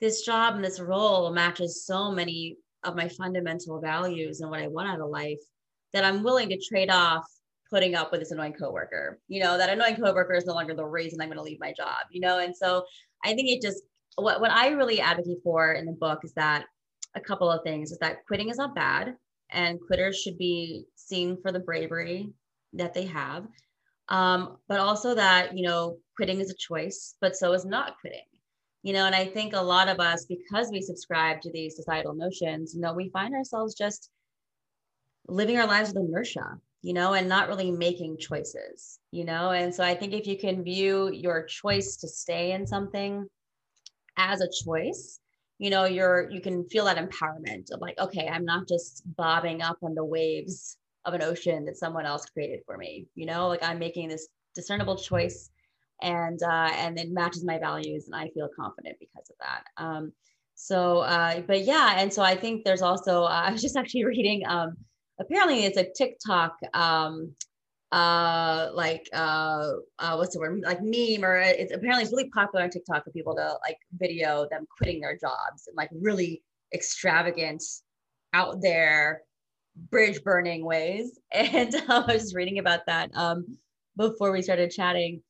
this 0.01 0.23
job 0.23 0.55
and 0.55 0.63
this 0.63 0.79
role 0.79 1.31
matches 1.31 1.85
so 1.85 2.11
many 2.11 2.57
of 2.83 2.95
my 2.95 3.09
fundamental 3.09 3.81
values 3.81 4.39
and 4.39 4.49
what 4.49 4.61
I 4.61 4.67
want 4.67 4.87
out 4.87 5.01
of 5.01 5.09
life 5.09 5.39
that 5.93 6.05
I'm 6.05 6.23
willing 6.23 6.49
to 6.49 6.57
trade 6.57 6.89
off 6.89 7.25
putting 7.69 7.95
up 7.95 8.11
with 8.11 8.21
this 8.21 8.31
annoying 8.31 8.53
coworker. 8.53 9.19
You 9.27 9.43
know, 9.43 9.57
that 9.57 9.69
annoying 9.69 9.95
coworker 9.95 10.33
is 10.33 10.45
no 10.45 10.53
longer 10.53 10.73
the 10.73 10.85
reason 10.85 11.21
I'm 11.21 11.27
going 11.27 11.37
to 11.37 11.43
leave 11.43 11.59
my 11.59 11.73
job, 11.75 11.99
you 12.11 12.21
know? 12.21 12.39
And 12.39 12.55
so 12.55 12.83
I 13.23 13.33
think 13.33 13.49
it 13.49 13.61
just 13.61 13.83
what, 14.15 14.41
what 14.41 14.51
I 14.51 14.69
really 14.69 14.99
advocate 14.99 15.39
for 15.43 15.73
in 15.73 15.85
the 15.85 15.93
book 15.93 16.19
is 16.23 16.33
that 16.33 16.65
a 17.15 17.19
couple 17.19 17.49
of 17.49 17.63
things 17.63 17.91
is 17.91 17.97
that 17.99 18.25
quitting 18.27 18.49
is 18.49 18.57
not 18.57 18.75
bad 18.75 19.15
and 19.51 19.79
quitters 19.87 20.19
should 20.19 20.37
be 20.37 20.85
seen 20.95 21.37
for 21.41 21.51
the 21.51 21.59
bravery 21.59 22.31
that 22.73 22.93
they 22.93 23.05
have. 23.05 23.45
Um, 24.09 24.57
but 24.67 24.79
also 24.79 25.15
that, 25.15 25.57
you 25.57 25.67
know, 25.67 25.97
quitting 26.15 26.39
is 26.39 26.51
a 26.51 26.55
choice, 26.55 27.15
but 27.21 27.35
so 27.35 27.53
is 27.53 27.65
not 27.65 27.99
quitting. 28.01 28.25
You 28.81 28.93
know, 28.93 29.05
and 29.05 29.15
I 29.15 29.25
think 29.25 29.53
a 29.53 29.61
lot 29.61 29.89
of 29.89 29.99
us, 29.99 30.25
because 30.25 30.69
we 30.71 30.81
subscribe 30.81 31.41
to 31.41 31.51
these 31.51 31.75
societal 31.75 32.13
notions, 32.13 32.73
you 32.73 32.81
know, 32.81 32.93
we 32.93 33.09
find 33.09 33.33
ourselves 33.33 33.75
just 33.75 34.09
living 35.27 35.57
our 35.57 35.67
lives 35.67 35.89
with 35.89 36.03
inertia, 36.03 36.57
you 36.81 36.93
know, 36.93 37.13
and 37.13 37.27
not 37.27 37.47
really 37.47 37.71
making 37.71 38.17
choices, 38.17 38.99
you 39.11 39.25
know. 39.25 39.51
And 39.51 39.73
so 39.73 39.83
I 39.83 39.95
think 39.95 40.13
if 40.13 40.27
you 40.27 40.37
can 40.37 40.63
view 40.63 41.11
your 41.11 41.43
choice 41.43 41.97
to 41.97 42.07
stay 42.07 42.53
in 42.53 42.65
something 42.65 43.27
as 44.17 44.41
a 44.41 44.49
choice, 44.63 45.19
you 45.57 45.69
know, 45.69 45.85
you're 45.85 46.29
you 46.31 46.41
can 46.41 46.67
feel 46.69 46.85
that 46.85 46.97
empowerment 46.97 47.71
of 47.71 47.81
like, 47.81 47.99
okay, 47.99 48.27
I'm 48.27 48.45
not 48.45 48.67
just 48.67 49.03
bobbing 49.17 49.61
up 49.61 49.77
on 49.83 49.93
the 49.93 50.05
waves 50.05 50.77
of 51.05 51.13
an 51.13 51.21
ocean 51.21 51.65
that 51.65 51.77
someone 51.77 52.05
else 52.05 52.25
created 52.25 52.61
for 52.65 52.77
me, 52.77 53.07
you 53.15 53.25
know, 53.25 53.47
like 53.47 53.63
I'm 53.63 53.79
making 53.79 54.09
this 54.09 54.27
discernible 54.55 54.97
choice 54.97 55.49
and 56.01 56.41
uh, 56.43 56.69
and 56.73 56.97
it 56.97 57.11
matches 57.11 57.43
my 57.43 57.57
values 57.59 58.05
and 58.05 58.15
I 58.15 58.29
feel 58.29 58.49
confident 58.55 58.97
because 58.99 59.29
of 59.29 59.35
that. 59.39 59.63
Um, 59.77 60.13
so, 60.55 60.99
uh, 60.99 61.41
but 61.41 61.63
yeah, 61.63 61.95
and 61.97 62.11
so 62.11 62.21
I 62.21 62.35
think 62.35 62.63
there's 62.63 62.81
also 62.81 63.23
uh, 63.23 63.27
I 63.47 63.51
was 63.51 63.61
just 63.61 63.77
actually 63.77 64.05
reading 64.05 64.45
um, 64.47 64.77
apparently 65.19 65.65
it's 65.65 65.77
a 65.77 65.89
TikTok 65.95 66.57
um, 66.73 67.33
uh, 67.91 68.69
like 68.73 69.09
uh, 69.13 69.71
uh, 69.97 70.15
what's 70.15 70.33
the 70.33 70.39
word? 70.39 70.61
Like 70.63 70.81
meme 70.81 71.23
or 71.23 71.37
it's 71.37 71.73
apparently 71.73 72.03
it's 72.03 72.11
really 72.11 72.29
popular 72.29 72.63
on 72.63 72.69
TikTok 72.69 73.03
for 73.03 73.11
people 73.11 73.35
to 73.35 73.57
like 73.67 73.77
video 73.97 74.47
them 74.51 74.67
quitting 74.77 75.01
their 75.01 75.17
jobs 75.17 75.67
and 75.67 75.75
like 75.75 75.89
really 75.99 76.43
extravagant 76.73 77.63
out 78.33 78.61
there 78.61 79.21
bridge 79.89 80.23
burning 80.23 80.65
ways. 80.65 81.19
And 81.33 81.73
i 81.89 81.99
was 81.99 82.21
just 82.23 82.35
reading 82.35 82.59
about 82.59 82.85
that 82.87 83.11
um, 83.15 83.57
before 83.97 84.31
we 84.31 84.41
started 84.41 84.71
chatting. 84.71 85.21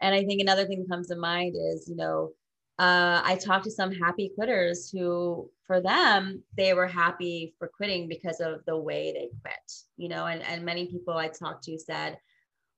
And 0.00 0.14
i 0.14 0.24
think 0.24 0.40
another 0.40 0.66
thing 0.66 0.80
that 0.80 0.94
comes 0.94 1.08
to 1.08 1.16
mind 1.16 1.54
is 1.56 1.88
you 1.88 1.96
know 1.96 2.32
uh, 2.78 3.22
I 3.24 3.36
talked 3.36 3.64
to 3.64 3.70
some 3.70 3.90
happy 3.90 4.30
quitters 4.34 4.90
who, 4.90 5.50
for 5.66 5.80
them, 5.80 6.42
they 6.56 6.74
were 6.74 6.86
happy 6.86 7.54
for 7.58 7.68
quitting 7.68 8.06
because 8.06 8.40
of 8.40 8.64
the 8.66 8.76
way 8.76 9.12
they 9.12 9.30
quit, 9.40 9.72
you 9.96 10.08
know, 10.08 10.26
and, 10.26 10.42
and 10.42 10.64
many 10.64 10.86
people 10.86 11.16
I 11.16 11.28
talked 11.28 11.64
to 11.64 11.78
said, 11.78 12.18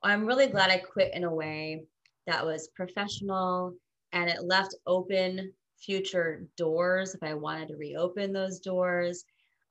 I'm 0.02 0.24
really 0.24 0.46
glad 0.46 0.70
I 0.70 0.78
quit 0.78 1.12
in 1.14 1.24
a 1.24 1.34
way 1.34 1.84
that 2.28 2.46
was 2.46 2.68
professional 2.76 3.74
and 4.12 4.30
it 4.30 4.44
left 4.44 4.76
open 4.86 5.52
future 5.76 6.46
doors 6.56 7.14
if 7.14 7.22
I 7.22 7.34
wanted 7.34 7.68
to 7.68 7.76
reopen 7.76 8.32
those 8.32 8.60
doors. 8.60 9.24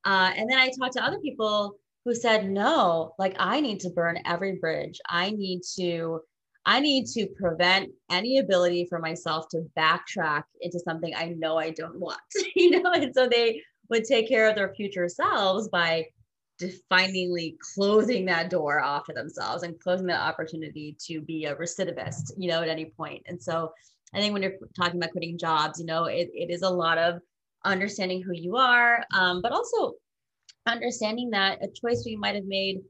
Uh, 0.04 0.32
and 0.36 0.50
then 0.50 0.58
I 0.58 0.70
talked 0.70 0.94
to 0.94 1.04
other 1.04 1.18
people 1.20 1.76
who 2.04 2.14
said, 2.14 2.50
no, 2.50 3.14
like 3.18 3.36
I 3.38 3.60
need 3.60 3.80
to 3.80 3.90
burn 3.90 4.18
every 4.26 4.56
bridge. 4.56 5.00
I 5.08 5.30
need 5.30 5.62
to 5.78 6.20
I 6.68 6.80
need 6.80 7.06
to 7.14 7.26
prevent 7.28 7.88
any 8.10 8.38
ability 8.38 8.84
for 8.90 8.98
myself 8.98 9.48
to 9.52 9.64
backtrack 9.74 10.42
into 10.60 10.78
something 10.80 11.14
I 11.16 11.34
know 11.38 11.56
I 11.56 11.70
don't 11.70 11.98
want, 11.98 12.20
you 12.54 12.82
know? 12.82 12.92
And 12.92 13.10
so 13.14 13.26
they 13.26 13.62
would 13.88 14.04
take 14.04 14.28
care 14.28 14.46
of 14.46 14.54
their 14.54 14.74
future 14.74 15.08
selves 15.08 15.70
by 15.70 16.04
definingly 16.60 17.56
closing 17.74 18.26
that 18.26 18.50
door 18.50 18.82
off 18.82 19.06
to 19.06 19.14
themselves 19.14 19.62
and 19.62 19.80
closing 19.80 20.08
that 20.08 20.20
opportunity 20.20 20.94
to 21.06 21.22
be 21.22 21.46
a 21.46 21.56
recidivist, 21.56 22.32
you 22.36 22.50
know, 22.50 22.60
at 22.60 22.68
any 22.68 22.92
point. 22.98 23.22
And 23.24 23.42
so 23.42 23.72
I 24.12 24.18
think 24.18 24.34
when 24.34 24.42
you're 24.42 24.58
talking 24.78 25.00
about 25.00 25.12
quitting 25.12 25.38
jobs, 25.38 25.80
you 25.80 25.86
know, 25.86 26.04
it, 26.04 26.28
it 26.34 26.50
is 26.50 26.60
a 26.60 26.68
lot 26.68 26.98
of 26.98 27.22
understanding 27.64 28.22
who 28.22 28.34
you 28.34 28.56
are, 28.56 29.02
um, 29.14 29.40
but 29.40 29.52
also 29.52 29.94
understanding 30.66 31.30
that 31.30 31.64
a 31.64 31.68
choice 31.68 32.02
we 32.04 32.14
might 32.14 32.34
have 32.34 32.44
made 32.44 32.80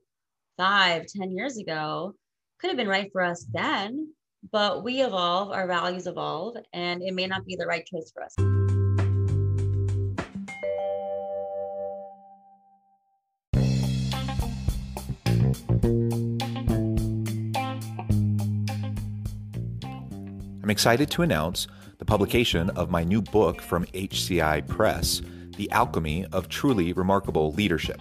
five, 0.56 1.06
ten 1.06 1.30
years 1.30 1.58
ago 1.58 2.16
could 2.58 2.70
have 2.70 2.76
been 2.76 2.88
right 2.88 3.10
for 3.12 3.22
us 3.22 3.46
then, 3.52 4.12
but 4.50 4.82
we 4.82 5.02
evolve, 5.02 5.52
our 5.52 5.66
values 5.66 6.06
evolve, 6.06 6.56
and 6.72 7.02
it 7.02 7.14
may 7.14 7.26
not 7.26 7.44
be 7.44 7.56
the 7.56 7.66
right 7.66 7.86
choice 7.86 8.10
for 8.12 8.24
us. 8.24 8.34
I'm 20.62 20.70
excited 20.70 21.10
to 21.12 21.22
announce 21.22 21.66
the 21.98 22.04
publication 22.04 22.70
of 22.70 22.90
my 22.90 23.02
new 23.02 23.22
book 23.22 23.62
from 23.62 23.86
HCI 23.86 24.66
Press, 24.68 25.22
The 25.56 25.70
Alchemy 25.70 26.26
of 26.32 26.48
Truly 26.48 26.92
Remarkable 26.92 27.52
Leadership 27.52 28.00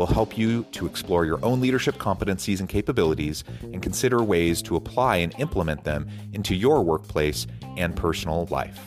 will 0.00 0.06
help 0.06 0.38
you 0.38 0.64
to 0.72 0.86
explore 0.86 1.26
your 1.26 1.38
own 1.44 1.60
leadership 1.60 1.96
competencies 1.96 2.60
and 2.60 2.70
capabilities 2.70 3.44
and 3.60 3.82
consider 3.82 4.22
ways 4.22 4.62
to 4.62 4.74
apply 4.76 5.16
and 5.16 5.38
implement 5.38 5.84
them 5.84 6.08
into 6.32 6.54
your 6.54 6.82
workplace 6.82 7.46
and 7.76 7.94
personal 7.94 8.46
life. 8.46 8.80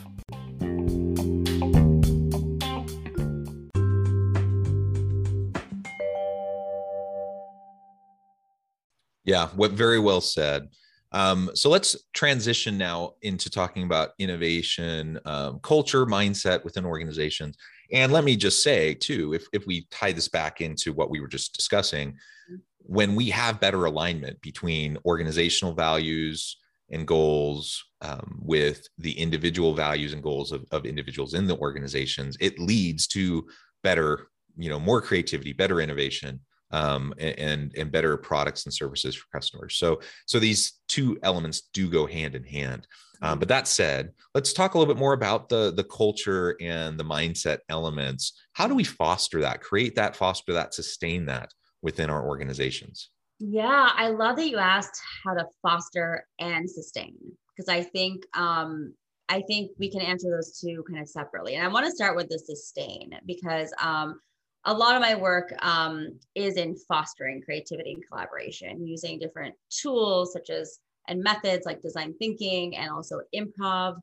Yeah, 9.24 9.50
what 9.54 9.70
very 9.70 10.00
well 10.00 10.20
said. 10.20 10.68
Um, 11.12 11.48
so 11.54 11.70
let's 11.70 11.94
transition 12.12 12.76
now 12.76 13.12
into 13.22 13.48
talking 13.48 13.84
about 13.84 14.10
innovation, 14.18 15.20
um, 15.24 15.60
culture, 15.60 16.06
mindset 16.06 16.64
within 16.64 16.84
organizations. 16.84 17.56
And 17.94 18.12
let 18.12 18.24
me 18.24 18.34
just 18.34 18.64
say, 18.64 18.92
too, 18.92 19.34
if, 19.34 19.46
if 19.52 19.66
we 19.66 19.86
tie 19.90 20.10
this 20.10 20.28
back 20.28 20.60
into 20.60 20.92
what 20.92 21.10
we 21.10 21.20
were 21.20 21.28
just 21.28 21.54
discussing, 21.54 22.10
mm-hmm. 22.10 22.56
when 22.80 23.14
we 23.14 23.30
have 23.30 23.60
better 23.60 23.84
alignment 23.84 24.40
between 24.40 24.98
organizational 25.06 25.74
values 25.74 26.58
and 26.90 27.06
goals 27.06 27.82
um, 28.02 28.40
with 28.42 28.86
the 28.98 29.12
individual 29.12 29.74
values 29.74 30.12
and 30.12 30.24
goals 30.24 30.50
of, 30.50 30.66
of 30.72 30.84
individuals 30.86 31.34
in 31.34 31.46
the 31.46 31.56
organizations, 31.58 32.36
it 32.40 32.58
leads 32.58 33.06
to 33.06 33.46
better, 33.84 34.26
you 34.56 34.68
know, 34.68 34.80
more 34.80 35.00
creativity, 35.00 35.52
better 35.52 35.80
innovation, 35.80 36.40
um, 36.74 37.14
and 37.18 37.72
and 37.76 37.92
better 37.92 38.16
products 38.16 38.64
and 38.64 38.74
services 38.74 39.14
for 39.14 39.26
customers. 39.32 39.76
So 39.76 40.00
so 40.26 40.40
these 40.40 40.80
two 40.88 41.18
elements 41.22 41.68
do 41.72 41.88
go 41.88 42.04
hand 42.06 42.34
in 42.34 42.42
hand. 42.42 42.86
Um, 43.22 43.38
but 43.38 43.48
that 43.48 43.68
said, 43.68 44.12
let's 44.34 44.52
talk 44.52 44.74
a 44.74 44.78
little 44.78 44.92
bit 44.92 44.98
more 44.98 45.12
about 45.12 45.48
the 45.48 45.72
the 45.72 45.84
culture 45.84 46.56
and 46.60 46.98
the 46.98 47.04
mindset 47.04 47.58
elements. 47.68 48.32
How 48.54 48.66
do 48.66 48.74
we 48.74 48.84
foster 48.84 49.40
that, 49.42 49.62
create 49.62 49.94
that, 49.94 50.16
foster 50.16 50.52
that, 50.54 50.74
sustain 50.74 51.26
that 51.26 51.52
within 51.80 52.10
our 52.10 52.26
organizations? 52.26 53.10
Yeah, 53.38 53.90
I 53.94 54.08
love 54.08 54.36
that 54.36 54.48
you 54.48 54.58
asked 54.58 55.00
how 55.24 55.34
to 55.34 55.46
foster 55.62 56.26
and 56.40 56.68
sustain 56.68 57.16
because 57.54 57.68
I 57.68 57.82
think 57.82 58.24
um, 58.36 58.94
I 59.28 59.42
think 59.42 59.70
we 59.78 59.90
can 59.90 60.00
answer 60.00 60.28
those 60.28 60.58
two 60.58 60.84
kind 60.88 61.00
of 61.00 61.08
separately. 61.08 61.54
And 61.54 61.64
I 61.64 61.68
want 61.68 61.86
to 61.86 61.92
start 61.92 62.16
with 62.16 62.28
the 62.28 62.38
sustain 62.38 63.12
because 63.26 63.72
um, 63.80 64.20
a 64.66 64.72
lot 64.72 64.94
of 64.94 65.02
my 65.02 65.14
work 65.14 65.52
um, 65.60 66.18
is 66.34 66.56
in 66.56 66.76
fostering 66.88 67.42
creativity 67.42 67.92
and 67.92 68.04
collaboration 68.08 68.86
using 68.86 69.18
different 69.18 69.54
tools 69.70 70.32
such 70.32 70.50
as 70.50 70.78
and 71.08 71.22
methods 71.22 71.66
like 71.66 71.82
design 71.82 72.14
thinking 72.18 72.76
and 72.76 72.90
also 72.90 73.20
improv 73.34 73.96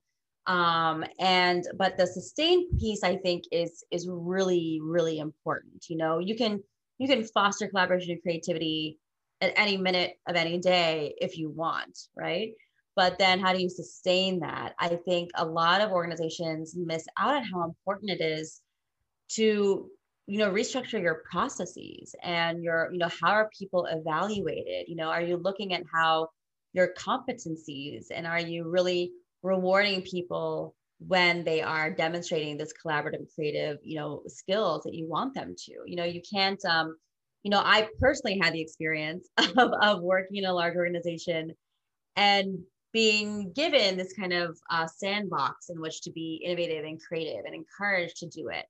um, 0.47 1.03
and 1.19 1.65
but 1.77 1.97
the 1.97 2.05
sustained 2.05 2.79
piece 2.79 3.03
i 3.03 3.15
think 3.15 3.43
is 3.51 3.83
is 3.91 4.07
really 4.09 4.79
really 4.81 5.19
important 5.19 5.85
you 5.89 5.97
know 5.97 6.19
you 6.19 6.35
can 6.35 6.61
you 7.01 7.07
can 7.07 7.23
foster 7.23 7.67
collaboration 7.67 8.11
and 8.11 8.21
creativity 8.21 8.99
at 9.41 9.53
any 9.55 9.75
minute 9.75 10.19
of 10.27 10.35
any 10.35 10.59
day 10.59 11.15
if 11.19 11.37
you 11.37 11.49
want, 11.49 11.97
right? 12.15 12.51
But 12.95 13.17
then 13.17 13.39
how 13.39 13.53
do 13.53 13.61
you 13.61 13.69
sustain 13.69 14.39
that? 14.41 14.75
I 14.79 14.99
think 15.03 15.31
a 15.35 15.45
lot 15.45 15.81
of 15.81 15.91
organizations 15.91 16.75
miss 16.77 17.07
out 17.17 17.35
on 17.35 17.43
how 17.43 17.63
important 17.63 18.11
it 18.11 18.21
is 18.21 18.61
to 19.29 19.89
you 20.27 20.37
know 20.37 20.51
restructure 20.51 21.01
your 21.01 21.23
processes 21.29 22.15
and 22.23 22.63
your 22.63 22.89
you 22.91 22.99
know 22.99 23.09
how 23.21 23.31
are 23.31 23.49
people 23.57 23.85
evaluated? 23.85 24.87
You 24.87 24.95
know 24.95 25.09
are 25.09 25.21
you 25.21 25.37
looking 25.37 25.73
at 25.73 25.83
how 25.93 26.29
your 26.73 26.93
competencies 26.97 28.05
and 28.11 28.25
are 28.25 28.39
you 28.39 28.69
really 28.69 29.11
rewarding 29.43 30.01
people 30.03 30.75
when 30.99 31.43
they 31.43 31.61
are 31.61 31.89
demonstrating 31.89 32.57
this 32.57 32.73
collaborative 32.73 33.25
creative 33.35 33.77
you 33.83 33.97
know 33.97 34.23
skills 34.27 34.83
that 34.83 34.93
you 34.93 35.07
want 35.09 35.33
them 35.33 35.55
to? 35.57 35.73
You 35.85 35.95
know 35.95 36.05
you 36.05 36.21
can't 36.31 36.63
um 36.65 36.95
you 37.43 37.49
know 37.49 37.61
i 37.63 37.87
personally 37.99 38.39
had 38.41 38.53
the 38.53 38.61
experience 38.61 39.27
of, 39.37 39.71
of 39.81 40.01
working 40.01 40.37
in 40.37 40.45
a 40.45 40.53
large 40.53 40.75
organization 40.75 41.51
and 42.15 42.59
being 42.93 43.51
given 43.53 43.97
this 43.97 44.13
kind 44.13 44.33
of 44.33 44.57
uh, 44.69 44.85
sandbox 44.85 45.69
in 45.69 45.79
which 45.79 46.01
to 46.01 46.11
be 46.11 46.41
innovative 46.45 46.83
and 46.83 47.01
creative 47.01 47.45
and 47.45 47.55
encouraged 47.55 48.17
to 48.17 48.27
do 48.27 48.49
it 48.49 48.65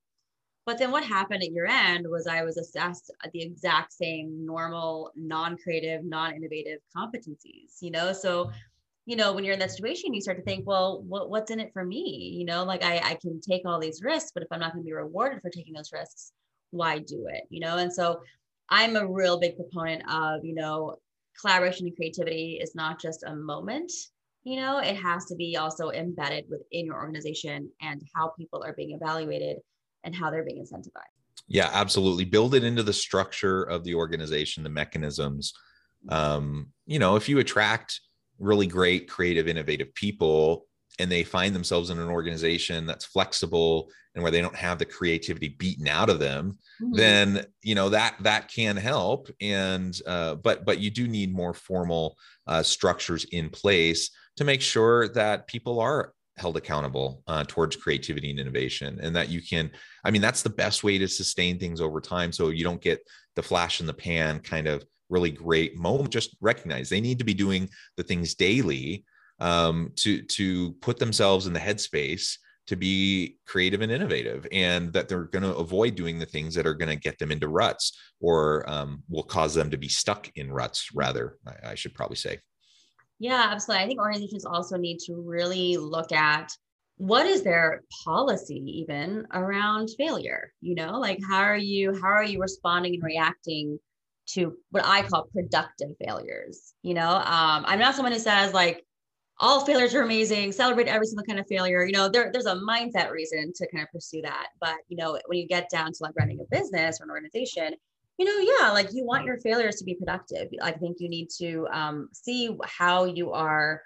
but 0.72 0.78
then 0.78 0.92
what 0.92 1.04
happened 1.04 1.44
at 1.44 1.52
your 1.52 1.68
end 1.68 2.08
was 2.10 2.28
I 2.28 2.44
was 2.44 2.56
assessed 2.56 3.12
at 3.26 3.32
the 3.34 3.42
exact 3.42 3.92
same 3.92 4.46
normal, 4.46 5.12
non-creative, 5.18 6.06
non-innovative 6.06 6.80
competencies, 6.96 7.82
you 7.82 7.92
know? 7.92 8.14
So, 8.14 8.52
you 9.06 9.18
know, 9.18 9.34
when 9.34 9.44
you're 9.44 9.52
in 9.52 9.60
that 9.60 9.72
situation, 9.72 10.14
you 10.14 10.22
start 10.22 10.38
to 10.38 10.44
think, 10.44 10.66
well, 10.66 11.02
what, 11.02 11.30
what's 11.30 11.52
in 11.52 11.60
it 11.60 11.74
for 11.74 11.84
me? 11.84 12.38
You 12.38 12.46
know, 12.46 12.64
like 12.64 12.86
I, 12.86 13.00
I 13.00 13.18
can 13.22 13.42
take 13.42 13.64
all 13.66 13.82
these 13.82 14.02
risks, 14.02 14.32
but 14.34 14.44
if 14.44 14.48
I'm 14.50 14.62
not 14.62 14.72
going 14.72 14.82
to 14.82 14.88
be 14.88 14.94
rewarded 14.94 15.42
for 15.42 15.50
taking 15.50 15.74
those 15.74 15.92
risks, 15.92 16.32
why 16.70 17.00
do 17.00 17.28
it? 17.28 17.44
You 17.50 17.60
know? 17.60 17.76
And 17.76 17.92
so 17.92 18.22
I'm 18.70 18.96
a 18.96 19.06
real 19.06 19.42
big 19.42 19.58
proponent 19.58 20.04
of, 20.10 20.46
you 20.46 20.56
know, 20.56 20.96
collaboration 21.42 21.88
and 21.88 21.98
creativity 21.98 22.60
is 22.64 22.76
not 22.76 22.98
just 22.98 23.24
a 23.24 23.36
moment, 23.36 23.92
you 24.46 24.56
know, 24.56 24.78
it 24.78 24.96
has 24.96 25.26
to 25.26 25.36
be 25.36 25.58
also 25.58 25.90
embedded 25.90 26.46
within 26.50 26.86
your 26.86 26.96
organization 26.96 27.70
and 27.82 28.02
how 28.16 28.30
people 28.40 28.64
are 28.64 28.72
being 28.72 28.92
evaluated 28.92 29.58
and 30.04 30.16
how 30.16 30.30
they're 30.30 30.44
being 30.44 30.64
incentivized. 30.64 31.18
Yeah, 31.48 31.70
absolutely. 31.74 32.26
Build 32.26 32.56
it 32.56 32.64
into 32.64 32.84
the 32.84 32.94
structure 32.94 33.64
of 33.64 33.84
the 33.84 33.96
organization, 33.96 34.64
the 34.64 34.70
mechanisms. 34.70 35.54
Um, 36.10 36.68
you 36.86 37.00
know, 37.00 37.16
if 37.16 37.28
you 37.28 37.40
attract 37.40 38.00
really 38.40 38.68
great, 38.68 39.10
creative, 39.10 39.48
innovative 39.48 39.94
people 39.94 40.66
and 41.00 41.12
they 41.12 41.24
find 41.24 41.56
themselves 41.56 41.90
in 41.90 42.00
an 42.00 42.10
organization 42.10 42.86
that's 42.86 43.06
flexible 43.06 43.90
and 44.14 44.22
where 44.22 44.32
they 44.32 44.42
don't 44.42 44.56
have 44.56 44.78
the 44.78 44.86
creativity 44.86 45.50
beaten 45.50 45.88
out 45.88 46.10
of 46.10 46.20
them 46.20 46.58
mm-hmm. 46.82 46.94
then 46.94 47.46
you 47.64 47.76
know 47.76 47.90
that 47.90 48.16
that 48.20 48.50
can 48.50 48.76
help 48.76 49.30
and 49.40 50.02
uh, 50.06 50.36
but 50.36 50.66
but 50.66 50.80
you 50.80 50.90
do 50.90 51.08
need 51.08 51.34
more 51.34 51.54
formal 51.54 52.18
uh, 52.48 52.62
structures 52.62 53.24
in 53.26 53.50
place 53.50 54.10
to 54.36 54.44
make 54.44 54.62
sure 54.62 55.08
that 55.10 55.48
people 55.48 55.80
are 55.80 56.14
held 56.42 56.58
accountable 56.58 57.24
uh, 57.28 57.44
towards 57.48 57.76
creativity 57.76 58.30
and 58.30 58.40
innovation 58.40 59.00
and 59.02 59.16
that 59.16 59.30
you 59.30 59.42
can 59.42 59.72
i 60.04 60.12
mean 60.12 60.22
that's 60.22 60.42
the 60.42 60.50
best 60.50 60.84
way 60.84 60.98
to 60.98 61.08
sustain 61.08 61.58
things 61.58 61.80
over 61.80 62.02
time 62.02 62.32
so 62.32 62.50
you 62.50 62.64
don't 62.64 62.82
get 62.82 63.00
the 63.36 63.44
flash 63.44 63.80
in 63.80 63.86
the 63.86 63.94
pan 63.94 64.40
kind 64.40 64.68
of 64.68 64.84
really 65.12 65.30
great 65.30 65.78
moment. 65.78 66.10
Just 66.10 66.36
recognize 66.42 66.90
they 66.90 67.02
need 67.02 67.20
to 67.20 67.26
be 67.26 67.34
doing 67.36 67.70
the 67.98 68.04
things 68.04 68.34
daily 68.34 69.06
um, 69.40 69.92
to 69.98 70.24
to 70.24 70.72
put 70.82 70.98
themselves 70.98 71.46
in 71.46 71.54
the 71.54 71.60
headspace 71.60 72.38
to 72.68 72.76
be 72.76 73.38
creative 73.46 73.82
and 73.82 73.92
innovative 73.92 74.48
and 74.52 74.94
that 74.94 75.10
they're 75.10 75.26
going 75.26 75.44
to 75.44 75.56
avoid 75.56 75.96
doing 75.96 76.18
the 76.18 76.26
things 76.26 76.56
that 76.56 76.68
are 76.68 76.76
going 76.76 76.90
to 76.90 76.96
get 76.96 77.18
them 77.20 77.32
into 77.32 77.48
ruts 77.48 77.98
or 78.22 78.68
um, 78.70 79.04
will 79.10 79.24
cause 79.24 79.54
them 79.54 79.70
to 79.72 79.78
be 79.78 79.90
stuck 79.90 80.30
in 80.36 80.52
ruts 80.52 80.90
rather 80.94 81.38
I, 81.46 81.72
I 81.72 81.76
should 81.76 81.96
probably 81.96 82.18
say 82.18 82.40
yeah, 83.22 83.50
absolutely. 83.52 83.84
I 83.84 83.88
think 83.88 84.00
organizations 84.00 84.46
also 84.46 84.78
need 84.78 84.98
to 85.06 85.14
really 85.14 85.78
look 85.78 86.12
at 86.12 86.52
what 86.98 87.28
is 87.28 87.44
their 87.44 87.84
policy 88.04 88.64
even 88.66 89.28
around 89.32 89.90
failure 89.96 90.52
you 90.60 90.74
know? 90.74 91.00
Like 91.00 91.20
how 91.30 91.40
are 91.42 91.58
you 91.58 91.94
how 92.02 92.08
are 92.08 92.24
you 92.24 92.40
responding 92.40 92.96
and 92.96 93.04
reacting 93.04 93.80
to 94.30 94.56
what 94.70 94.86
i 94.86 95.02
call 95.04 95.28
productive 95.34 95.90
failures 96.04 96.74
you 96.82 96.96
know? 96.96 97.10
Um, 97.10 97.64
i'm 97.68 97.80
not 97.80 97.96
someone 97.96 98.12
who 98.12 98.20
says 98.20 98.54
like 98.54 98.84
all 99.40 99.66
failures 99.66 99.94
are 99.94 100.02
amazing 100.02 100.52
celebrate 100.52 100.88
every 100.88 101.06
single 101.06 101.26
kind 101.26 101.40
of 101.40 101.48
failure. 101.48 101.84
You 101.84 101.94
know 101.94 102.10
there, 102.10 102.32
there's 102.32 102.46
a 102.48 102.56
mindset 102.56 103.12
reason 103.12 103.54
to 103.56 103.68
kind 103.72 103.84
of 103.84 103.92
pursue 103.92 104.22
that. 104.24 104.48
But 104.60 104.78
you 104.88 104.98
know 104.98 105.20
when 105.28 105.38
you 105.40 105.48
get 105.48 105.70
down 105.70 105.92
to 105.92 105.98
like 106.02 106.14
running 106.18 106.40
a 106.40 106.56
business 106.56 107.00
or 107.00 107.04
an 107.04 107.12
organization 107.12 107.76
you 108.22 108.26
know, 108.26 108.54
yeah, 108.60 108.70
like 108.70 108.94
you 108.94 109.04
want 109.04 109.26
your 109.26 109.40
failures 109.40 109.78
to 109.78 109.84
be 109.84 109.96
productive. 109.96 110.48
I 110.62 110.74
think 110.74 110.98
you 111.00 111.10
need 111.10 111.30
to 111.40 111.68
um, 111.74 112.08
see 112.14 112.56
how 112.64 113.06
you 113.06 113.32
are 113.32 113.82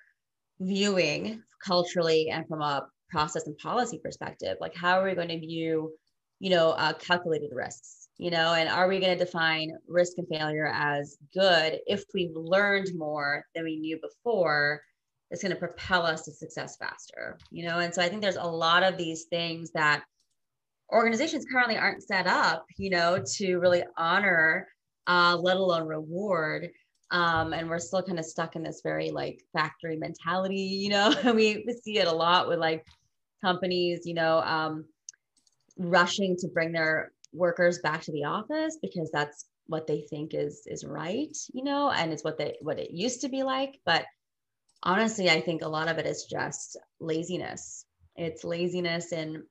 viewing 0.59 1.41
culturally 1.65 2.27
and 2.29 2.45
from 2.45 2.61
a 2.61 2.85
process 3.09 3.47
and 3.47 3.57
policy 3.59 3.97
perspective. 4.03 4.57
Like, 4.59 4.75
how 4.75 4.99
are 4.99 5.05
we 5.05 5.15
going 5.15 5.29
to 5.29 5.39
view, 5.39 5.93
you 6.39 6.49
know, 6.49 6.71
uh, 6.71 6.91
calculated 6.95 7.51
risks? 7.53 8.09
You 8.17 8.29
know, 8.29 8.53
and 8.53 8.67
are 8.67 8.89
we 8.89 8.99
going 8.99 9.17
to 9.17 9.23
define 9.23 9.71
risk 9.87 10.17
and 10.17 10.27
failure 10.27 10.67
as 10.67 11.15
good 11.33 11.79
if 11.87 12.03
we've 12.13 12.35
learned 12.35 12.89
more 12.93 13.45
than 13.55 13.63
we 13.63 13.77
knew 13.77 13.97
before? 14.01 14.81
It's 15.31 15.43
going 15.43 15.53
to 15.53 15.59
propel 15.59 16.01
us 16.05 16.23
to 16.23 16.31
success 16.31 16.75
faster, 16.75 17.37
you 17.51 17.65
know. 17.65 17.79
And 17.79 17.93
so 17.93 18.01
I 18.01 18.09
think 18.09 18.21
there's 18.21 18.35
a 18.35 18.43
lot 18.43 18.83
of 18.83 18.97
these 18.97 19.27
things 19.29 19.71
that 19.71 20.03
organizations 20.91 21.45
currently 21.51 21.77
aren't 21.77 22.03
set 22.03 22.27
up, 22.27 22.65
you 22.77 22.89
know, 22.89 23.23
to 23.37 23.57
really 23.57 23.83
honor, 23.97 24.67
uh, 25.07 25.37
let 25.39 25.57
alone 25.57 25.87
reward. 25.87 26.69
Um, 27.11 27.53
and 27.53 27.69
we're 27.69 27.79
still 27.79 28.01
kind 28.01 28.19
of 28.19 28.25
stuck 28.25 28.55
in 28.55 28.63
this 28.63 28.81
very 28.83 29.11
like 29.11 29.43
factory 29.53 29.97
mentality, 29.97 30.55
you 30.55 30.89
know. 30.89 31.13
we, 31.25 31.63
we 31.65 31.73
see 31.73 31.99
it 31.99 32.07
a 32.07 32.11
lot 32.11 32.47
with 32.47 32.59
like 32.59 32.85
companies, 33.43 34.01
you 34.05 34.13
know, 34.13 34.39
um, 34.39 34.85
rushing 35.77 36.35
to 36.37 36.47
bring 36.47 36.71
their 36.71 37.11
workers 37.33 37.79
back 37.79 38.01
to 38.01 38.11
the 38.11 38.23
office 38.23 38.77
because 38.81 39.09
that's 39.11 39.45
what 39.67 39.87
they 39.87 40.01
think 40.09 40.33
is 40.33 40.63
is 40.67 40.85
right, 40.85 41.35
you 41.53 41.63
know, 41.63 41.89
and 41.89 42.13
it's 42.13 42.23
what 42.23 42.37
they 42.37 42.55
what 42.61 42.79
it 42.79 42.91
used 42.91 43.21
to 43.21 43.29
be 43.29 43.43
like. 43.43 43.79
But 43.85 44.05
honestly, 44.83 45.29
I 45.29 45.41
think 45.41 45.61
a 45.61 45.69
lot 45.69 45.87
of 45.87 45.97
it 45.97 46.05
is 46.05 46.27
just 46.29 46.77
laziness. 46.99 47.85
It's 48.15 48.43
laziness 48.43 49.11
and 49.11 49.43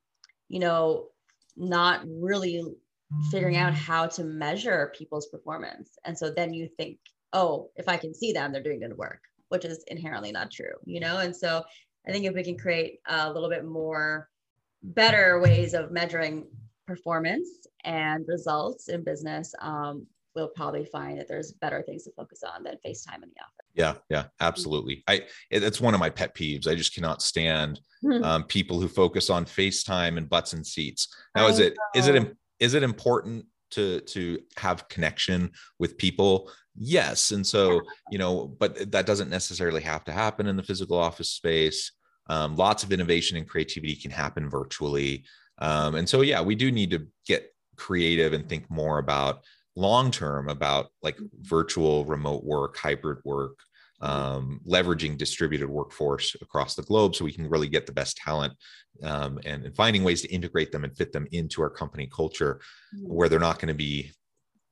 you 0.49 0.61
know 0.61 1.09
not 1.57 2.03
really 2.07 2.63
figuring 3.31 3.57
out 3.57 3.75
how 3.75 4.07
to 4.07 4.25
measure 4.25 4.93
people's 4.97 5.29
performance. 5.29 5.97
And 6.05 6.17
so 6.19 6.31
then 6.31 6.53
you 6.53 6.69
think, 6.77 6.99
oh, 7.33 7.71
if 7.77 7.89
I 7.89 7.97
can 7.97 8.15
see 8.15 8.33
them, 8.33 8.53
they're 8.53 8.63
doing 8.63 8.81
good 8.81 8.97
work, 8.97 9.21
which 9.49 9.65
is 9.65 9.85
inherently 9.89 10.33
not 10.33 10.51
true, 10.51 10.75
you 10.85 11.01
know? 11.01 11.19
And 11.19 11.35
so 11.35 11.63
I 12.07 12.13
think 12.13 12.25
if 12.25 12.35
we 12.35 12.45
can 12.45 12.59
create 12.59 12.99
a 13.07 13.33
little 13.33 13.49
bit 13.49 13.65
more 13.65 14.29
better 14.83 15.41
ways 15.41 15.75
of 15.75 15.91
measuring 15.91 16.47
performance 16.87 17.49
and 17.85 18.25
results 18.29 18.89
in 18.89 19.05
business, 19.05 19.55
um, 19.61 20.07
we'll 20.35 20.49
probably 20.49 20.85
find 20.85 21.19
that 21.19 21.29
there's 21.29 21.53
better 21.53 21.83
things 21.83 22.05
to 22.05 22.11
focus 22.17 22.43
on 22.43 22.65
than 22.65 22.75
FaceTime 22.85 23.23
in 23.23 23.31
the 23.35 23.41
office. 23.41 23.67
Yeah, 23.75 23.95
yeah, 24.11 24.25
absolutely. 24.41 25.03
I 25.07 25.23
it's 25.51 25.81
one 25.81 25.95
of 25.95 26.01
my 26.01 26.11
pet 26.11 26.35
peeves. 26.35 26.69
I 26.69 26.75
just 26.75 26.95
cannot 26.95 27.23
stand 27.23 27.81
um, 28.23 28.45
people 28.45 28.81
who 28.81 28.89
focus 28.89 29.31
on 29.31 29.45
FaceTime 29.45 30.17
and 30.17 30.29
butts 30.29 30.53
and 30.53 30.67
seats. 30.67 31.09
Now, 31.35 31.47
is 31.47 31.59
it 31.59 31.77
is 31.95 32.09
it 32.09 32.37
is 32.61 32.75
it 32.75 32.83
important 32.83 33.47
to 33.73 34.01
to 34.01 34.39
have 34.57 34.89
connection 34.89 35.51
with 35.79 35.99
people? 35.99 36.51
Yes, 36.77 37.31
and 37.31 37.47
so 37.47 37.81
you 38.11 38.19
know, 38.19 38.49
but 38.59 38.91
that 38.93 39.07
doesn't 39.07 39.31
necessarily 39.31 39.83
have 39.83 40.05
to 40.05 40.13
happen 40.13 40.47
in 40.47 40.57
the 40.57 40.63
physical 40.63 40.99
office 40.99 41.31
space. 41.31 41.93
Um, 42.29 42.57
lots 42.57 42.83
of 42.83 42.93
innovation 42.93 43.37
and 43.37 43.49
creativity 43.49 43.95
can 43.95 44.11
happen 44.11 44.49
virtually, 44.49 45.25
um, 45.59 45.95
and 45.95 46.09
so 46.09 46.23
yeah, 46.23 46.41
we 46.41 46.55
do 46.55 46.73
need 46.73 46.91
to 46.91 47.07
get 47.27 47.51
creative 47.77 48.33
and 48.33 48.49
think 48.49 48.71
more 48.71 48.99
about 48.99 49.45
long 49.77 50.11
term 50.11 50.49
about 50.49 50.87
like 51.03 51.19
virtual 51.43 52.05
remote 52.05 52.45
work 52.45 52.77
hybrid 52.77 53.19
work 53.25 53.59
um, 54.01 54.61
leveraging 54.67 55.17
distributed 55.17 55.69
workforce 55.69 56.37
across 56.43 56.75
the 56.75 56.83
globe 56.83 57.15
so 57.15 57.25
we 57.25 57.33
can 57.33 57.49
really 57.49 57.69
get 57.69 57.87
the 57.87 57.93
best 57.93 58.17
talent 58.17 58.53
um, 59.03 59.39
and, 59.45 59.65
and, 59.65 59.75
finding 59.75 60.05
ways 60.05 60.21
to 60.23 60.33
integrate 60.33 60.71
them 60.73 60.85
and 60.85 60.97
fit 60.97 61.13
them 61.13 61.27
into 61.33 61.63
our 61.63 61.71
company 61.71 62.09
culture 62.15 62.61
mm-hmm. 62.95 63.07
where 63.07 63.29
they're 63.29 63.39
not 63.39 63.59
going 63.59 63.69
to 63.69 63.75
be 63.75 64.13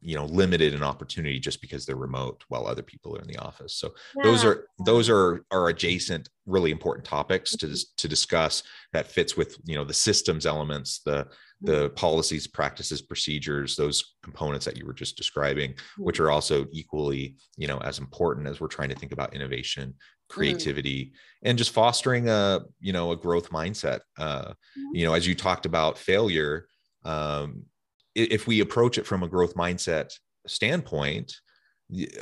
you 0.03 0.17
know 0.17 0.27
limited 0.27 0.75
in 0.75 0.83
opportunity 0.83 1.38
just 1.38 1.61
because 1.61 1.87
they're 1.87 1.97
remote 1.97 2.45
while 2.49 2.67
other 2.67 2.83
people 2.83 3.17
are 3.17 3.21
in 3.21 3.29
the 3.29 3.38
office 3.38 3.77
so 3.77 3.95
yeah. 4.17 4.25
those 4.25 4.45
are 4.45 4.67
those 4.85 5.09
are 5.09 5.45
are 5.51 5.69
adjacent 5.69 6.29
really 6.47 6.73
important 6.73 7.07
topics 7.07 7.57
to 7.57 7.75
to 7.97 8.09
discuss 8.09 8.65
that 8.93 9.07
fits 9.07 9.37
with 9.37 9.57
you 9.65 9.77
know 9.77 9.85
the 9.85 9.95
systems 9.95 10.45
elements 10.45 11.01
the 11.07 11.27
the 11.61 11.91
policies 11.91 12.49
practices 12.49 13.01
procedures 13.01 13.77
those 13.77 14.17
components 14.25 14.65
that 14.65 14.77
you 14.77 14.85
were 14.85 14.93
just 14.93 15.17
describing 15.17 15.75
which 15.99 16.19
are 16.19 16.31
also 16.31 16.67
equally 16.73 17.37
you 17.57 17.69
know 17.69 17.79
as 17.79 17.99
important 17.99 18.49
as 18.49 18.61
we're 18.61 18.67
trying 18.67 18.88
to 18.88 18.97
think 18.97 19.12
about 19.12 19.35
innovation 19.35 19.91
mm-hmm. 19.91 20.35
creativity 20.35 21.07
mm-hmm. 21.07 21.49
and 21.49 21.59
just 21.59 21.71
fostering 21.71 22.29
a 22.29 22.61
you 22.81 22.93
know 22.93 23.12
a 23.12 23.17
growth 23.17 23.51
mindset 23.51 24.01
uh 24.19 24.43
mm-hmm. 24.43 24.95
you 24.95 25.07
know 25.07 25.15
as 25.15 25.27
you 25.27 25.35
talked 25.35 25.65
about 25.65 25.97
failure 25.97 26.67
um 27.05 27.65
if 28.14 28.46
we 28.46 28.61
approach 28.61 28.98
it 28.98 29.07
from 29.07 29.22
a 29.22 29.29
growth 29.29 29.55
mindset 29.55 30.12
standpoint 30.46 31.35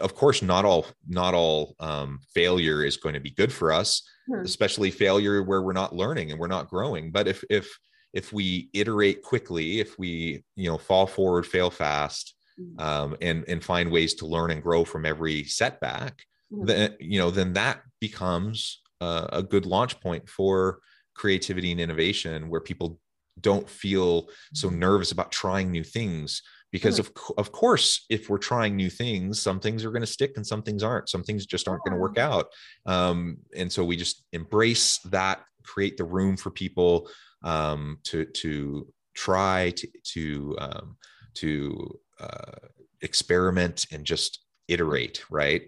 of 0.01 0.15
course 0.15 0.43
not 0.43 0.65
all 0.65 0.87
not 1.09 1.35
all 1.35 1.75
um, 1.81 2.19
failure 2.35 2.85
is 2.85 2.97
going 2.97 3.15
to 3.15 3.21
be 3.21 3.31
good 3.31 3.53
for 3.53 3.73
us 3.73 4.03
hmm. 4.27 4.41
especially 4.41 4.91
failure 4.91 5.43
where 5.43 5.63
we're 5.63 5.73
not 5.73 5.95
learning 5.95 6.31
and 6.31 6.41
we're 6.41 6.49
not 6.49 6.69
growing 6.69 7.11
but 7.11 7.29
if 7.29 7.45
if 7.51 7.79
if 8.13 8.33
we 8.33 8.69
iterate 8.75 9.23
quickly 9.23 9.81
if 9.81 9.99
we 9.99 10.43
you 10.57 10.69
know 10.69 10.79
fall 10.79 11.07
forward 11.07 11.47
fail 11.47 11.71
fast 11.71 12.35
hmm. 12.57 12.81
um, 12.81 13.17
and 13.21 13.45
and 13.49 13.63
find 13.63 13.91
ways 13.91 14.15
to 14.15 14.27
learn 14.27 14.51
and 14.51 14.63
grow 14.63 14.85
from 14.85 15.07
every 15.07 15.45
setback 15.45 16.25
hmm. 16.53 16.65
then 16.65 16.97
you 16.99 17.19
know 17.19 17.31
then 17.31 17.53
that 17.53 17.83
becomes 18.01 18.81
uh, 19.01 19.29
a 19.33 19.43
good 19.43 19.67
launch 19.67 19.99
point 20.01 20.29
for 20.29 20.81
creativity 21.15 21.71
and 21.71 21.81
innovation 21.81 22.49
where 22.49 22.61
people 22.61 22.99
don't 23.41 23.69
feel 23.69 24.29
so 24.55 24.69
hmm. 24.69 24.79
nervous 24.79 25.13
about 25.13 25.33
trying 25.33 25.71
new 25.71 25.85
things 25.85 26.43
because 26.73 26.97
mm. 26.97 27.01
of 27.01 27.13
of 27.39 27.53
course 27.53 28.07
if 28.11 28.29
we're 28.29 28.39
trying 28.39 28.77
new 28.77 28.91
things 28.91 29.41
some 29.41 29.61
things 29.61 29.85
are 29.85 29.91
going 29.91 30.03
to 30.03 30.07
stick 30.07 30.33
and 30.37 30.47
some 30.47 30.63
things 30.63 30.83
aren't. 30.83 31.09
Some 31.09 31.23
things 31.23 31.47
just 31.47 31.69
aren't 31.69 31.85
going 31.85 31.95
to 31.95 32.01
work 32.01 32.19
out. 32.19 32.47
Um, 32.87 33.39
and 33.57 33.71
so 33.71 33.85
we 33.85 33.97
just 33.97 34.25
embrace 34.33 34.99
that 35.11 35.41
create 35.63 35.97
the 35.97 36.05
room 36.05 36.37
for 36.37 36.51
people 36.51 37.09
um, 37.43 37.99
to 38.05 38.25
to 38.25 38.87
try 39.15 39.71
to 39.77 39.89
to 40.05 40.57
um, 40.59 40.97
to 41.35 41.99
uh, 42.19 42.69
experiment 43.03 43.87
and 43.93 44.05
just 44.05 44.41
iterate 44.69 45.25
right? 45.31 45.63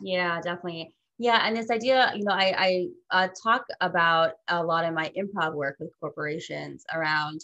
Yeah 0.00 0.40
definitely 0.40 0.94
yeah 1.18 1.40
and 1.44 1.56
this 1.56 1.70
idea 1.70 2.12
you 2.16 2.24
know 2.24 2.32
i 2.32 2.54
i 2.58 2.86
uh, 3.10 3.28
talk 3.42 3.64
about 3.80 4.32
a 4.48 4.62
lot 4.62 4.84
in 4.84 4.94
my 4.94 5.10
improv 5.16 5.54
work 5.54 5.76
with 5.78 5.90
corporations 6.00 6.84
around 6.92 7.40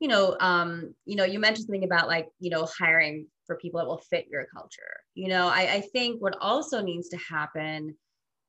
you 0.00 0.08
know, 0.08 0.36
um, 0.40 0.94
you 1.06 1.16
know, 1.16 1.24
you 1.24 1.38
mentioned 1.38 1.66
something 1.66 1.84
about 1.84 2.08
like, 2.08 2.28
you 2.38 2.50
know, 2.50 2.68
hiring 2.78 3.26
for 3.46 3.56
people 3.56 3.80
that 3.80 3.86
will 3.86 4.02
fit 4.10 4.28
your 4.30 4.46
culture. 4.54 5.00
You 5.14 5.28
know, 5.28 5.48
I, 5.48 5.74
I 5.74 5.80
think 5.92 6.22
what 6.22 6.36
also 6.40 6.80
needs 6.80 7.08
to 7.10 7.16
happen 7.16 7.96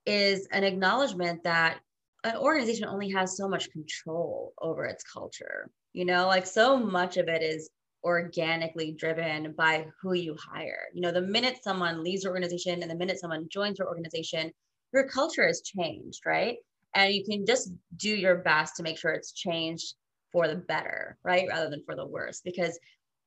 is 0.06 0.48
an 0.52 0.64
acknowledgement 0.64 1.44
that 1.44 1.80
an 2.24 2.36
organization 2.38 2.86
only 2.86 3.10
has 3.12 3.38
so 3.38 3.48
much 3.48 3.72
control 3.72 4.54
over 4.62 4.86
its 4.86 5.04
culture. 5.04 5.70
You 5.94 6.06
know, 6.06 6.28
like 6.28 6.46
so 6.46 6.78
much 6.78 7.18
of 7.18 7.28
it 7.28 7.42
is 7.42 7.70
organically 8.04 8.96
driven 8.98 9.54
by 9.58 9.88
who 10.02 10.14
you 10.14 10.36
hire. 10.40 10.84
You 10.94 11.02
know, 11.02 11.12
the 11.12 11.22
minute 11.22 11.64
someone 11.64 12.04
leaves 12.04 12.24
your 12.24 12.32
organization 12.32 12.82
and 12.82 12.90
the 12.90 12.96
minute 12.96 13.20
someone 13.20 13.48
joins 13.50 13.80
your 13.80 13.88
organization, 13.88 14.52
your 14.94 15.08
culture 15.08 15.46
has 15.46 15.62
changed, 15.62 16.22
right? 16.26 16.58
And 16.96 17.14
you 17.14 17.24
can 17.24 17.46
just 17.46 17.72
do 17.98 18.10
your 18.10 18.38
best 18.38 18.76
to 18.78 18.84
make 18.84 18.98
sure 18.98 19.12
it's 19.12 19.34
changed 19.34 19.94
for 20.32 20.48
the 20.48 20.56
better, 20.56 21.18
right? 21.24 21.48
Rather 21.48 21.70
than 21.70 21.84
for 21.86 21.96
the 21.96 22.06
worse. 22.06 22.42
Because 22.44 22.80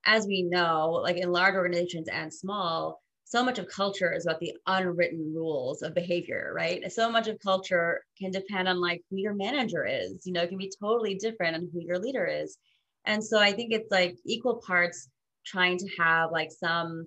as 0.04 0.26
we 0.26 0.42
know, 0.42 0.90
like 1.02 1.16
in 1.16 1.30
large 1.30 1.54
organizations 1.54 2.08
and 2.08 2.32
small, 2.32 3.00
so 3.24 3.42
much 3.42 3.58
of 3.58 3.68
culture 3.68 4.12
is 4.12 4.26
about 4.26 4.40
the 4.40 4.52
unwritten 4.66 5.32
rules 5.34 5.82
of 5.82 5.94
behavior, 5.94 6.52
right? 6.54 6.92
So 6.92 7.10
much 7.10 7.28
of 7.28 7.38
culture 7.38 8.04
can 8.18 8.30
depend 8.30 8.68
on 8.68 8.80
like 8.80 9.02
who 9.10 9.16
your 9.16 9.34
manager 9.34 9.86
is, 9.86 10.26
you 10.26 10.32
know, 10.32 10.42
it 10.42 10.48
can 10.48 10.58
be 10.58 10.72
totally 10.82 11.14
different 11.14 11.56
on 11.56 11.68
who 11.72 11.80
your 11.80 11.98
leader 11.98 12.26
is. 12.26 12.58
And 13.04 13.22
so 13.22 13.38
I 13.38 13.52
think 13.52 13.72
it's 13.72 13.90
like 13.90 14.16
equal 14.24 14.62
parts 14.66 15.08
trying 15.44 15.78
to 15.78 15.88
have 15.98 16.30
like 16.30 16.50
some 16.52 17.06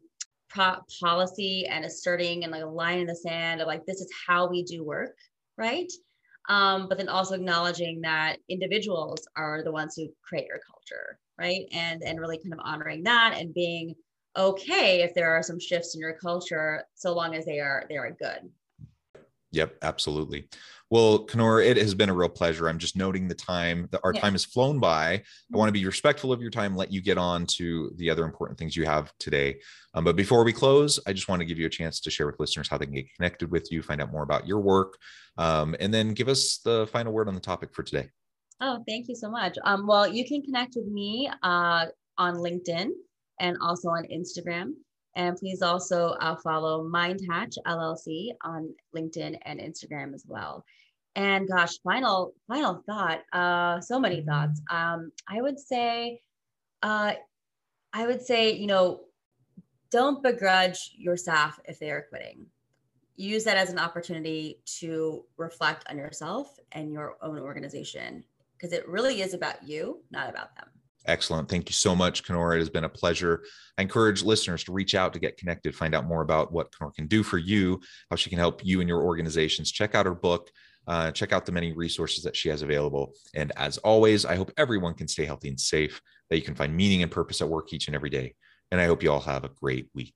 pro- 0.49 0.81
policy 1.01 1.65
and 1.67 1.85
asserting 1.85 2.43
and 2.43 2.51
like 2.51 2.63
a 2.63 2.67
line 2.67 2.99
in 2.99 3.07
the 3.07 3.15
sand 3.15 3.61
of 3.61 3.67
like, 3.67 3.85
this 3.85 4.01
is 4.01 4.11
how 4.27 4.47
we 4.47 4.63
do 4.63 4.83
work, 4.83 5.15
right? 5.57 5.91
um, 6.49 6.87
but 6.87 6.97
then 6.97 7.09
also 7.09 7.35
acknowledging 7.35 8.01
that 8.01 8.37
individuals 8.49 9.27
are 9.35 9.63
the 9.63 9.71
ones 9.71 9.95
who 9.95 10.07
create 10.23 10.47
your 10.47 10.59
culture 10.59 11.19
right 11.37 11.65
and 11.73 12.03
and 12.03 12.19
really 12.19 12.37
kind 12.37 12.53
of 12.53 12.59
honoring 12.63 13.03
that 13.03 13.35
and 13.37 13.53
being 13.53 13.93
okay 14.37 15.01
if 15.01 15.13
there 15.13 15.31
are 15.31 15.43
some 15.43 15.59
shifts 15.59 15.95
in 15.95 16.01
your 16.01 16.13
culture 16.13 16.83
so 16.93 17.13
long 17.13 17.35
as 17.35 17.45
they 17.45 17.59
are 17.59 17.85
they 17.89 17.97
are 17.97 18.11
good 18.11 18.49
Yep, 19.55 19.77
absolutely. 19.81 20.49
Well, 20.91 21.25
Coonoor, 21.25 21.65
it 21.65 21.77
has 21.77 21.95
been 21.95 22.09
a 22.09 22.13
real 22.13 22.29
pleasure. 22.29 22.67
I'm 22.67 22.77
just 22.77 22.95
noting 22.95 23.27
the 23.27 23.35
time 23.35 23.87
that 23.91 24.01
our 24.03 24.13
yeah. 24.13 24.21
time 24.21 24.33
has 24.33 24.45
flown 24.45 24.79
by. 24.79 25.13
I 25.13 25.17
mm-hmm. 25.17 25.57
want 25.57 25.69
to 25.69 25.73
be 25.73 25.85
respectful 25.85 26.31
of 26.31 26.41
your 26.41 26.51
time, 26.51 26.75
let 26.75 26.91
you 26.91 27.01
get 27.01 27.17
on 27.17 27.45
to 27.57 27.91
the 27.95 28.09
other 28.09 28.25
important 28.25 28.59
things 28.59 28.75
you 28.75 28.85
have 28.85 29.11
today. 29.17 29.59
Um, 29.93 30.03
but 30.03 30.15
before 30.15 30.43
we 30.43 30.53
close, 30.53 30.99
I 31.07 31.13
just 31.13 31.27
want 31.29 31.39
to 31.39 31.45
give 31.45 31.57
you 31.57 31.65
a 31.65 31.69
chance 31.69 31.99
to 32.01 32.11
share 32.11 32.27
with 32.27 32.39
listeners 32.39 32.67
how 32.67 32.77
they 32.77 32.85
can 32.85 32.95
get 32.95 33.13
connected 33.15 33.49
with 33.49 33.71
you, 33.71 33.81
find 33.81 34.01
out 34.01 34.11
more 34.11 34.23
about 34.23 34.45
your 34.45 34.59
work, 34.59 34.97
um, 35.37 35.75
and 35.79 35.93
then 35.93 36.13
give 36.13 36.27
us 36.27 36.59
the 36.63 36.87
final 36.91 37.13
word 37.13 37.27
on 37.27 37.33
the 37.33 37.41
topic 37.41 37.73
for 37.73 37.81
today. 37.81 38.09
Oh, 38.61 38.83
thank 38.87 39.07
you 39.07 39.15
so 39.15 39.29
much. 39.29 39.57
Um, 39.63 39.87
well, 39.87 40.07
you 40.07 40.27
can 40.27 40.41
connect 40.41 40.75
with 40.75 40.87
me 40.87 41.29
uh, 41.43 41.85
on 42.17 42.35
LinkedIn 42.35 42.89
and 43.39 43.57
also 43.61 43.89
on 43.89 44.05
Instagram. 44.05 44.73
And 45.15 45.37
please 45.37 45.61
also 45.61 46.09
uh, 46.19 46.35
follow 46.35 46.83
Mind 46.83 47.21
Hatch 47.29 47.55
LLC 47.65 48.31
on 48.43 48.73
LinkedIn 48.95 49.37
and 49.43 49.59
Instagram 49.59 50.13
as 50.13 50.25
well. 50.27 50.65
And 51.15 51.47
gosh, 51.47 51.79
final 51.79 52.33
final 52.47 52.83
thought. 52.85 53.21
Uh, 53.31 53.79
so 53.79 53.99
many 53.99 54.21
thoughts. 54.21 54.61
Um, 54.69 55.11
I 55.29 55.41
would 55.41 55.59
say, 55.59 56.19
uh, 56.83 57.13
I 57.93 58.05
would 58.05 58.21
say, 58.21 58.51
you 58.51 58.67
know, 58.67 59.01
don't 59.91 60.21
begrudge 60.21 60.91
your 60.97 61.15
staff 61.15 61.59
if 61.65 61.79
they 61.79 61.89
are 61.89 62.05
quitting. 62.09 62.45
Use 63.15 63.45
that 63.45 63.55
as 63.55 63.69
an 63.69 63.79
opportunity 63.79 64.59
to 64.79 65.23
reflect 65.37 65.85
on 65.89 65.97
yourself 65.97 66.59
and 66.73 66.91
your 66.91 67.15
own 67.21 67.39
organization 67.39 68.25
because 68.57 68.73
it 68.73 68.87
really 68.89 69.21
is 69.21 69.33
about 69.33 69.63
you, 69.63 70.01
not 70.11 70.29
about 70.29 70.53
them. 70.55 70.67
Excellent. 71.07 71.47
Thank 71.47 71.69
you 71.69 71.73
so 71.73 71.95
much, 71.95 72.23
Coonoor. 72.23 72.55
It 72.55 72.59
has 72.59 72.69
been 72.69 72.83
a 72.83 72.89
pleasure. 72.89 73.43
I 73.77 73.83
encourage 73.83 74.23
listeners 74.23 74.63
to 74.63 74.71
reach 74.71 74.95
out 74.95 75.13
to 75.13 75.19
get 75.19 75.37
connected, 75.37 75.75
find 75.75 75.93
out 75.93 76.05
more 76.05 76.21
about 76.21 76.51
what 76.51 76.71
Coonoor 76.71 76.93
can 76.95 77.07
do 77.07 77.21
for 77.21 77.37
you, 77.37 77.79
how 78.09 78.15
she 78.15 78.29
can 78.29 78.39
help 78.39 78.65
you 78.65 78.79
and 78.79 78.89
your 78.89 79.03
organizations. 79.03 79.71
Check 79.71 79.93
out 79.93 80.07
her 80.07 80.15
book, 80.15 80.49
uh, 80.87 81.11
check 81.11 81.31
out 81.31 81.45
the 81.45 81.51
many 81.51 81.73
resources 81.73 82.23
that 82.23 82.35
she 82.35 82.49
has 82.49 82.63
available. 82.63 83.13
And 83.35 83.51
as 83.55 83.77
always, 83.79 84.25
I 84.25 84.35
hope 84.35 84.51
everyone 84.57 84.95
can 84.95 85.07
stay 85.07 85.25
healthy 85.25 85.49
and 85.49 85.59
safe, 85.59 86.01
that 86.29 86.37
you 86.37 86.43
can 86.43 86.55
find 86.55 86.75
meaning 86.75 87.03
and 87.03 87.11
purpose 87.11 87.41
at 87.41 87.49
work 87.49 87.71
each 87.71 87.87
and 87.87 87.95
every 87.95 88.09
day. 88.09 88.33
And 88.71 88.81
I 88.81 88.85
hope 88.85 89.03
you 89.03 89.11
all 89.11 89.21
have 89.21 89.43
a 89.43 89.49
great 89.49 89.89
week. 89.93 90.15